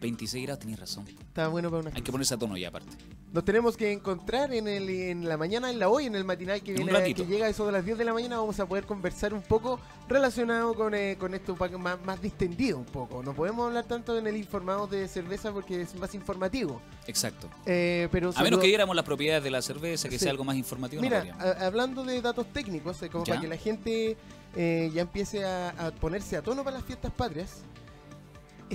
26 0.00 0.44
grados, 0.44 0.60
tenías 0.60 0.80
razón. 0.80 1.06
Está 1.08 1.48
bueno 1.48 1.70
para 1.70 1.82
una 1.82 1.90
Hay 1.94 2.02
que 2.02 2.12
ponerse 2.12 2.34
a 2.34 2.38
tono 2.38 2.56
ya 2.56 2.68
aparte. 2.68 2.96
Nos 3.32 3.44
tenemos 3.44 3.76
que 3.76 3.90
encontrar 3.90 4.54
en, 4.54 4.68
el, 4.68 4.88
en 4.88 5.28
la 5.28 5.36
mañana, 5.36 5.68
en 5.68 5.80
la 5.80 5.88
hoy, 5.88 6.06
en 6.06 6.14
el 6.14 6.22
matinal 6.24 6.62
que 6.62 6.72
viene, 6.72 7.14
que 7.14 7.26
llega 7.26 7.48
eso 7.48 7.66
de 7.66 7.72
las 7.72 7.84
10 7.84 7.98
de 7.98 8.04
la 8.04 8.12
mañana. 8.12 8.38
Vamos 8.38 8.60
a 8.60 8.66
poder 8.66 8.84
conversar 8.84 9.34
un 9.34 9.42
poco 9.42 9.80
relacionado 10.08 10.74
con, 10.74 10.94
eh, 10.94 11.16
con 11.18 11.34
esto 11.34 11.56
más, 11.78 12.00
más 12.04 12.22
distendido 12.22 12.78
un 12.78 12.84
poco. 12.84 13.24
No 13.24 13.34
podemos 13.34 13.66
hablar 13.66 13.86
tanto 13.86 14.16
en 14.16 14.26
el 14.28 14.36
informado 14.36 14.86
de 14.86 15.08
cerveza 15.08 15.52
porque 15.52 15.80
es 15.80 15.96
más 15.96 16.14
informativo. 16.14 16.80
Exacto. 17.08 17.48
Eh, 17.66 18.08
pero 18.12 18.30
a 18.36 18.42
menos 18.42 18.60
que 18.60 18.68
diéramos 18.68 18.94
las 18.94 19.04
propiedades 19.04 19.42
de 19.42 19.50
la 19.50 19.62
cerveza, 19.62 20.08
que 20.08 20.18
sea 20.18 20.30
algo 20.30 20.44
más 20.44 20.56
informativo. 20.56 21.02
Mira, 21.02 21.36
hablando 21.60 22.04
de 22.04 22.20
datos 22.22 22.46
técnicos, 22.52 23.02
eh, 23.02 23.08
como 23.08 23.24
para 23.24 23.40
que 23.40 23.48
la 23.48 23.56
gente 23.56 24.16
ya 24.54 25.00
empiece 25.00 25.44
a, 25.44 25.70
a 25.70 25.90
ponerse 25.90 26.36
a 26.36 26.42
tono 26.42 26.62
para 26.62 26.76
las 26.76 26.86
fiestas 26.86 27.10
patrias, 27.10 27.64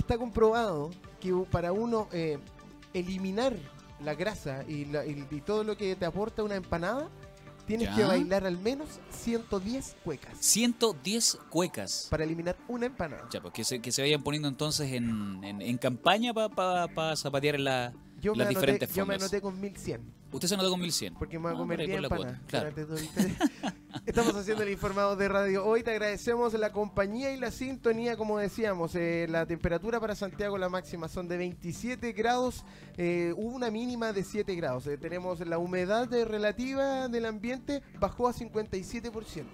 está 0.00 0.18
comprobado 0.18 0.90
que 1.20 1.32
para 1.50 1.72
uno 1.72 2.08
eh, 2.12 2.38
eliminar 2.94 3.54
la 4.02 4.14
grasa 4.14 4.64
y, 4.66 4.86
todo 5.44 5.64
lo 5.64 5.76
que 5.76 5.94
te 5.96 6.04
aporta 6.04 6.42
una 6.42 6.56
empanada, 6.56 7.08
tienes 7.66 7.88
que 7.90 8.04
bailar 8.04 8.46
al 8.46 8.58
menos 8.58 8.88
110 9.10 9.96
cuecas. 10.02 10.36
110 10.40 11.38
cuecas. 11.50 12.06
Para 12.10 12.24
eliminar 12.24 12.56
una 12.68 12.86
empanada. 12.86 13.28
Ya, 13.30 13.40
pues 13.40 13.54
que 13.54 13.64
se, 13.64 13.80
que 13.80 13.92
se 13.92 14.02
vayan 14.02 14.22
poniendo 14.22 14.48
entonces 14.48 14.92
en, 14.92 15.44
en, 15.44 15.78
campaña 15.78 16.32
para 16.32 17.16
zapatear 17.16 17.56
en 17.56 17.64
la, 17.64 17.92
yo 18.20 18.34
las 18.34 18.48
diferentes 18.48 18.92
Yo 18.94 19.06
me 19.06 19.14
anoté 19.14 19.40
con 19.40 19.58
1100. 19.60 20.00
Usted 20.32 20.48
se 20.48 20.54
anotó 20.54 20.70
con 20.70 20.80
1100. 20.80 21.14
Porque 21.14 21.38
me 21.38 21.44
voy 21.44 21.54
a 21.54 21.56
comer 21.56 21.86
bien 21.86 22.02
Claro. 22.46 22.74
Estamos 24.06 24.34
haciendo 24.36 24.62
el 24.62 24.70
informado 24.70 25.16
de 25.16 25.28
radio 25.28 25.64
hoy. 25.66 25.82
Te 25.82 25.90
agradecemos 25.90 26.54
la 26.54 26.70
compañía 26.70 27.32
y 27.32 27.36
la 27.36 27.50
sintonía, 27.50 28.16
como 28.16 28.38
decíamos. 28.38 28.94
Eh, 28.94 29.26
la 29.28 29.46
temperatura 29.46 29.98
para 29.98 30.14
Santiago, 30.14 30.58
la 30.58 30.68
máxima 30.68 31.08
son 31.08 31.26
de 31.26 31.36
27 31.36 32.12
grados. 32.12 32.64
Eh, 32.96 33.34
una 33.36 33.70
mínima 33.70 34.12
de 34.12 34.22
7 34.22 34.54
grados. 34.54 34.86
Eh, 34.86 34.96
tenemos 34.96 35.40
la 35.40 35.58
humedad 35.58 36.08
relativa 36.24 37.08
del 37.08 37.26
ambiente, 37.26 37.82
bajó 37.98 38.28
a 38.28 38.32
57% 38.32 39.44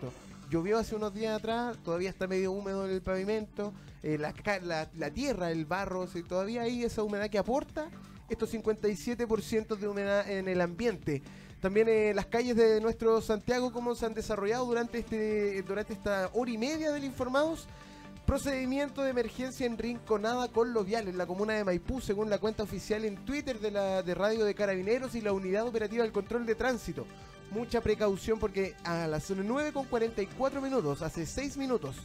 llovió 0.48 0.78
hace 0.78 0.94
unos 0.94 1.12
días 1.12 1.36
atrás, 1.36 1.76
todavía 1.82 2.08
está 2.08 2.28
medio 2.28 2.52
húmedo 2.52 2.86
en 2.86 2.92
el 2.92 3.02
pavimento, 3.02 3.74
la, 4.04 4.32
la, 4.94 5.10
tierra, 5.10 5.50
el 5.50 5.64
barro, 5.66 6.06
todavía 6.28 6.62
hay 6.62 6.84
esa 6.84 7.02
humedad 7.02 7.28
que 7.28 7.38
aporta 7.38 7.90
estos 8.28 8.54
57% 8.54 9.76
de 9.76 9.88
humedad 9.88 10.30
en 10.30 10.46
el 10.46 10.60
ambiente. 10.60 11.22
También 11.66 11.88
eh, 11.88 12.14
las 12.14 12.26
calles 12.26 12.54
de 12.54 12.80
nuestro 12.80 13.20
Santiago, 13.20 13.72
cómo 13.72 13.96
se 13.96 14.06
han 14.06 14.14
desarrollado 14.14 14.66
durante, 14.66 14.98
este, 14.98 15.62
durante 15.62 15.94
esta 15.94 16.30
hora 16.32 16.48
y 16.48 16.56
media 16.56 16.92
del 16.92 17.02
Informados. 17.02 17.66
Procedimiento 18.24 19.02
de 19.02 19.10
emergencia 19.10 19.66
en 19.66 19.76
Rinconada 19.76 20.46
con 20.46 20.72
los 20.72 20.86
viales 20.86 21.10
en 21.10 21.18
la 21.18 21.26
comuna 21.26 21.54
de 21.54 21.64
Maipú, 21.64 22.00
según 22.00 22.30
la 22.30 22.38
cuenta 22.38 22.62
oficial 22.62 23.04
en 23.04 23.16
Twitter 23.24 23.58
de 23.58 23.72
la 23.72 24.04
de 24.04 24.14
Radio 24.14 24.44
de 24.44 24.54
Carabineros 24.54 25.16
y 25.16 25.20
la 25.20 25.32
Unidad 25.32 25.66
Operativa 25.66 26.04
del 26.04 26.12
Control 26.12 26.46
de 26.46 26.54
Tránsito. 26.54 27.04
Mucha 27.50 27.80
precaución 27.80 28.38
porque 28.38 28.76
a 28.84 29.08
las 29.08 29.28
9.44 29.28 30.62
minutos, 30.62 31.02
hace 31.02 31.26
6 31.26 31.56
minutos, 31.56 31.96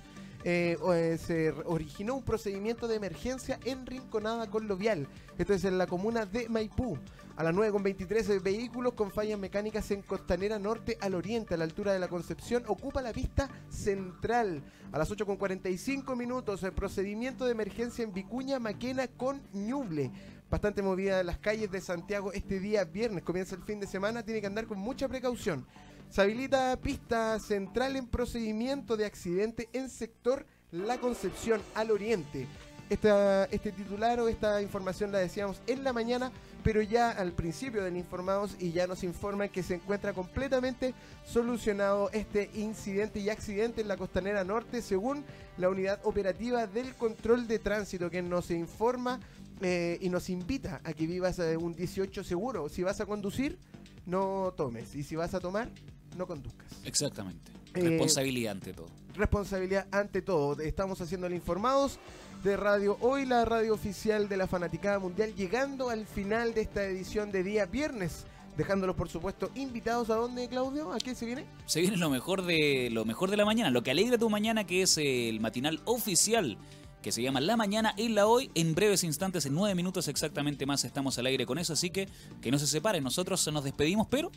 eh, 0.44 0.76
eh, 0.92 1.20
se 1.24 1.52
originó 1.66 2.16
un 2.16 2.24
procedimiento 2.24 2.88
de 2.88 2.96
emergencia 2.96 3.60
en 3.64 3.86
Rinconada 3.86 4.50
con 4.50 4.68
Lovial. 4.68 5.08
Esto 5.38 5.54
es 5.54 5.66
en 5.66 5.78
la 5.78 5.86
comuna 5.86 6.26
de 6.26 6.50
Maipú. 6.50 6.98
A 7.42 7.44
las 7.44 7.56
9.23 7.56 8.30
eh, 8.30 8.38
vehículos 8.38 8.94
con 8.94 9.10
fallas 9.10 9.40
mecánicas 9.40 9.90
en 9.90 10.04
Costanera 10.04 10.60
Norte 10.60 11.00
al 11.02 11.16
oriente, 11.16 11.56
a 11.56 11.58
la 11.58 11.64
altura 11.64 11.92
de 11.92 11.98
la 11.98 12.08
Concepción, 12.08 12.64
ocupa 12.68 13.02
la 13.02 13.12
pista 13.12 13.50
central. 13.68 14.62
A 14.92 15.00
las 15.00 15.10
8.45 15.10 16.16
minutos, 16.16 16.62
el 16.62 16.74
procedimiento 16.74 17.46
de 17.46 17.54
emergencia 17.54 18.04
en 18.04 18.14
Vicuña, 18.14 18.60
Maquena 18.60 19.08
con 19.08 19.42
Ñuble. 19.54 20.12
Bastante 20.52 20.84
movida 20.84 21.20
en 21.20 21.26
las 21.26 21.40
calles 21.40 21.72
de 21.72 21.82
Santiago 21.82 22.32
este 22.32 22.60
día 22.60 22.84
viernes, 22.84 23.24
comienza 23.24 23.56
el 23.56 23.64
fin 23.64 23.80
de 23.80 23.88
semana, 23.88 24.22
tiene 24.22 24.40
que 24.40 24.46
andar 24.46 24.68
con 24.68 24.78
mucha 24.78 25.08
precaución. 25.08 25.66
Se 26.12 26.22
habilita 26.22 26.78
pista 26.80 27.40
central 27.40 27.96
en 27.96 28.06
procedimiento 28.06 28.98
de 28.98 29.06
accidente 29.06 29.68
en 29.74 29.90
sector 29.90 30.46
La 30.70 31.00
Concepción 31.00 31.60
al 31.74 31.90
Oriente. 31.90 32.46
Este 32.92 33.72
titular 33.72 34.20
o 34.20 34.28
esta 34.28 34.62
información 34.62 35.14
la 35.14 35.20
decíamos 35.20 35.62
en 35.66 35.84
la 35.86 35.94
mañana, 35.94 36.30
pero 36.62 36.82
ya 36.82 37.10
al 37.10 37.32
principio 37.32 37.84
del 37.84 37.96
informados 37.96 38.56
y 38.60 38.74
ya 38.74 38.86
nos 38.86 39.04
informan 39.04 39.48
que 39.48 39.64
se 39.64 39.76
encuentra 39.76 40.12
completamente 40.14 40.94
solucionado 41.26 42.10
este 42.12 42.50
incidente 42.54 43.22
y 43.22 43.30
accidente 43.30 43.80
en 43.80 43.88
la 43.88 43.96
costanera 43.96 44.44
norte 44.44 44.82
según 44.82 45.24
la 45.58 45.70
unidad 45.70 46.02
operativa 46.04 46.68
del 46.68 46.94
control 46.96 47.48
de 47.48 47.60
tránsito 47.60 48.10
que 48.10 48.22
nos 48.22 48.52
informa 48.52 49.22
eh, 49.62 49.98
y 50.02 50.10
nos 50.10 50.30
invita 50.30 50.82
a 50.84 50.92
que 50.92 51.08
vivas 51.08 51.40
eh, 51.40 51.56
un 51.56 51.74
18 51.74 52.26
seguro. 52.26 52.68
Si 52.68 52.84
vas 52.84 53.00
a 53.00 53.06
conducir, 53.06 53.58
no 54.06 54.54
tomes. 54.58 54.96
Y 54.96 55.04
si 55.04 55.16
vas 55.16 55.34
a 55.34 55.40
tomar, 55.40 55.70
no 56.18 56.28
conduzcas. 56.28 56.68
Exactamente. 56.84 57.52
Eh, 57.76 57.82
responsabilidad 57.82 58.52
ante 58.52 58.74
todo. 58.74 58.90
Responsabilidad 59.16 59.88
ante 59.92 60.22
todo. 60.22 60.62
Estamos 60.62 61.00
haciendo 61.00 61.28
el 61.28 61.34
informados 61.34 62.00
de 62.44 62.58
Radio 62.58 62.98
Hoy, 63.02 63.26
la 63.26 63.46
radio 63.46 63.74
oficial 63.74 64.28
de 64.28 64.38
la 64.38 64.48
Fanaticada 64.48 64.98
Mundial, 64.98 65.36
llegando 65.36 65.90
al 65.90 66.06
final 66.08 66.54
de 66.54 66.62
esta 66.62 66.84
edición 66.84 67.32
de 67.32 67.44
día 67.44 67.66
viernes. 67.66 68.26
Dejándolos, 68.58 68.96
por 68.96 69.10
supuesto, 69.10 69.50
invitados 69.56 70.10
a 70.10 70.16
dónde, 70.16 70.48
Claudio, 70.50 70.92
¿a 70.92 70.98
qué 70.98 71.16
se 71.16 71.26
viene? 71.26 71.46
Se 71.66 71.82
viene 71.82 71.98
lo 71.98 72.10
mejor 72.10 72.44
de 72.44 72.90
lo 72.92 73.06
mejor 73.06 73.30
de 73.30 73.38
la 73.38 73.46
mañana, 73.46 73.70
lo 73.70 73.84
que 73.84 73.92
alegra 73.92 74.18
tu 74.18 74.30
mañana, 74.30 74.66
que 74.66 74.82
es 74.82 74.98
el 74.98 75.40
matinal 75.40 75.82
oficial 75.86 76.58
que 77.02 77.12
se 77.12 77.22
llama 77.22 77.42
La 77.42 77.58
Mañana 77.58 77.94
y 77.98 78.10
La 78.10 78.28
Hoy. 78.28 78.52
En 78.54 78.76
breves 78.76 79.04
instantes, 79.04 79.46
en 79.46 79.56
nueve 79.56 79.74
minutos 79.76 80.08
exactamente 80.08 80.66
más, 80.66 80.84
estamos 80.84 81.18
al 81.18 81.26
aire 81.28 81.46
con 81.46 81.58
eso, 81.58 81.74
así 81.74 81.90
que 81.90 82.08
que 82.42 82.52
no 82.52 82.60
se 82.60 82.68
separen. 82.68 83.04
Nosotros 83.04 83.48
nos 83.52 83.64
despedimos, 83.64 84.08
pero 84.10 84.32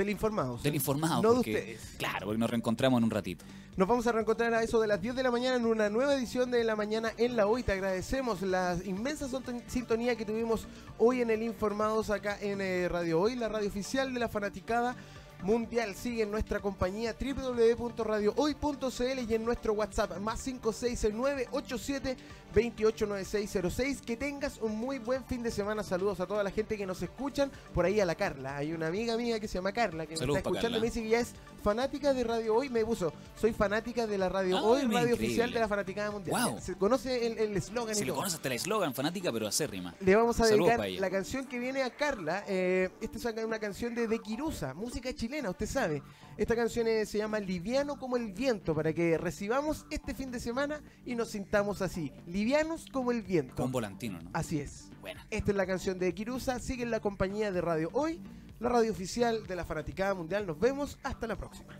del 0.00 0.10
informado. 0.10 0.58
Del 0.62 0.74
informado. 0.74 1.22
No 1.22 1.34
de 1.34 1.40
ustedes. 1.40 1.94
Claro, 1.98 2.26
porque 2.26 2.38
nos 2.38 2.48
reencontramos 2.48 2.98
en 2.98 3.04
un 3.04 3.10
ratito. 3.10 3.44
Nos 3.76 3.86
vamos 3.86 4.06
a 4.06 4.12
reencontrar 4.12 4.52
a 4.54 4.62
eso 4.62 4.80
de 4.80 4.86
las 4.86 5.00
10 5.00 5.14
de 5.14 5.22
la 5.22 5.30
mañana 5.30 5.56
en 5.56 5.66
una 5.66 5.88
nueva 5.90 6.14
edición 6.14 6.50
de 6.50 6.64
La 6.64 6.74
Mañana 6.74 7.12
en 7.18 7.36
la 7.36 7.46
Hoy. 7.46 7.62
Te 7.62 7.72
agradecemos 7.72 8.42
la 8.42 8.76
inmensa 8.84 9.28
sintonía 9.66 10.16
que 10.16 10.24
tuvimos 10.24 10.66
hoy 10.98 11.20
en 11.20 11.30
el 11.30 11.42
Informados 11.42 12.10
acá 12.10 12.38
en 12.40 12.60
eh, 12.60 12.88
Radio 12.88 13.20
Hoy, 13.20 13.36
la 13.36 13.48
radio 13.48 13.68
oficial 13.68 14.12
de 14.12 14.20
la 14.20 14.28
fanaticada 14.28 14.96
mundial. 15.42 15.94
Sigue 15.94 16.22
en 16.22 16.30
nuestra 16.30 16.60
compañía 16.60 17.14
www.radiohoy.cl 17.18 19.18
y 19.28 19.34
en 19.34 19.44
nuestro 19.44 19.72
WhatsApp 19.72 20.18
más 20.18 20.40
56987 20.40 22.16
289606. 22.54 24.02
Que 24.02 24.16
tengas 24.16 24.58
un 24.60 24.76
muy 24.76 24.98
buen 24.98 25.24
fin 25.24 25.42
de 25.42 25.50
semana. 25.50 25.82
Saludos 25.82 26.20
a 26.20 26.26
toda 26.26 26.42
la 26.42 26.50
gente 26.50 26.76
que 26.76 26.86
nos 26.86 27.02
escuchan. 27.02 27.50
Por 27.74 27.84
ahí 27.84 28.00
a 28.00 28.04
la 28.04 28.14
Carla. 28.14 28.56
Hay 28.56 28.72
una 28.72 28.88
amiga 28.88 29.16
mía 29.16 29.40
que 29.40 29.48
se 29.48 29.54
llama 29.54 29.72
Carla 29.72 30.06
que 30.06 30.16
me 30.16 30.24
está 30.24 30.38
escuchando 30.38 30.78
y 30.78 30.80
me 30.80 30.86
dice 30.86 31.02
que 31.02 31.08
ya 31.08 31.20
es 31.20 31.34
fanática 31.62 32.12
de 32.12 32.24
Radio 32.24 32.56
Hoy. 32.56 32.68
Me 32.68 32.84
puso, 32.84 33.12
soy 33.40 33.52
fanática 33.52 34.06
de 34.06 34.18
la 34.18 34.28
Radio 34.28 34.58
ah, 34.58 34.62
Hoy, 34.62 34.82
radio 34.82 35.14
oficial 35.14 35.52
de 35.52 35.60
la 35.60 35.68
Fanaticada 35.68 36.10
Mundial. 36.10 36.60
Se 36.60 36.74
conoce 36.74 37.26
el 37.26 37.56
eslogan. 37.56 37.94
Se 37.94 38.04
le 38.04 38.12
conoce 38.12 38.36
hasta 38.36 38.48
el 38.48 38.54
eslogan, 38.54 38.94
fanática 38.94 39.32
pero 39.32 39.46
acérrima. 39.46 39.94
Le 40.00 40.16
vamos 40.16 40.40
a 40.40 40.46
dedicar 40.46 40.88
la 40.88 41.10
canción 41.10 41.46
que 41.46 41.58
viene 41.58 41.82
a 41.82 41.90
Carla. 41.90 42.44
Eh, 42.46 42.90
esta 43.00 43.18
es 43.18 43.44
una 43.44 43.58
canción 43.58 43.94
de 43.94 44.06
De 44.06 44.18
Quirusa, 44.18 44.74
música 44.74 45.12
chilena 45.14 45.29
chilena, 45.30 45.50
usted 45.50 45.66
sabe. 45.66 46.02
Esta 46.36 46.56
canción 46.56 46.86
se 47.06 47.18
llama 47.18 47.38
Liviano 47.38 47.98
como 47.98 48.16
el 48.16 48.32
viento, 48.32 48.74
para 48.74 48.92
que 48.92 49.16
recibamos 49.16 49.86
este 49.90 50.12
fin 50.12 50.32
de 50.32 50.40
semana 50.40 50.80
y 51.06 51.14
nos 51.14 51.30
sintamos 51.30 51.82
así, 51.82 52.12
livianos 52.26 52.86
como 52.92 53.12
el 53.12 53.22
viento. 53.22 53.54
Con 53.54 53.70
volantino, 53.70 54.20
¿no? 54.20 54.30
Así 54.32 54.58
es. 54.58 54.90
Buena. 55.00 55.24
Esta 55.30 55.52
es 55.52 55.56
la 55.56 55.66
canción 55.66 56.00
de 56.00 56.12
Kirusa, 56.14 56.58
sigue 56.58 56.82
en 56.82 56.90
la 56.90 56.98
compañía 56.98 57.52
de 57.52 57.60
Radio 57.60 57.90
Hoy, 57.92 58.20
la 58.58 58.70
radio 58.70 58.90
oficial 58.90 59.46
de 59.46 59.54
la 59.54 59.64
Fanaticada 59.64 60.14
Mundial. 60.14 60.46
Nos 60.46 60.58
vemos, 60.58 60.98
hasta 61.04 61.28
la 61.28 61.36
próxima. 61.36 61.78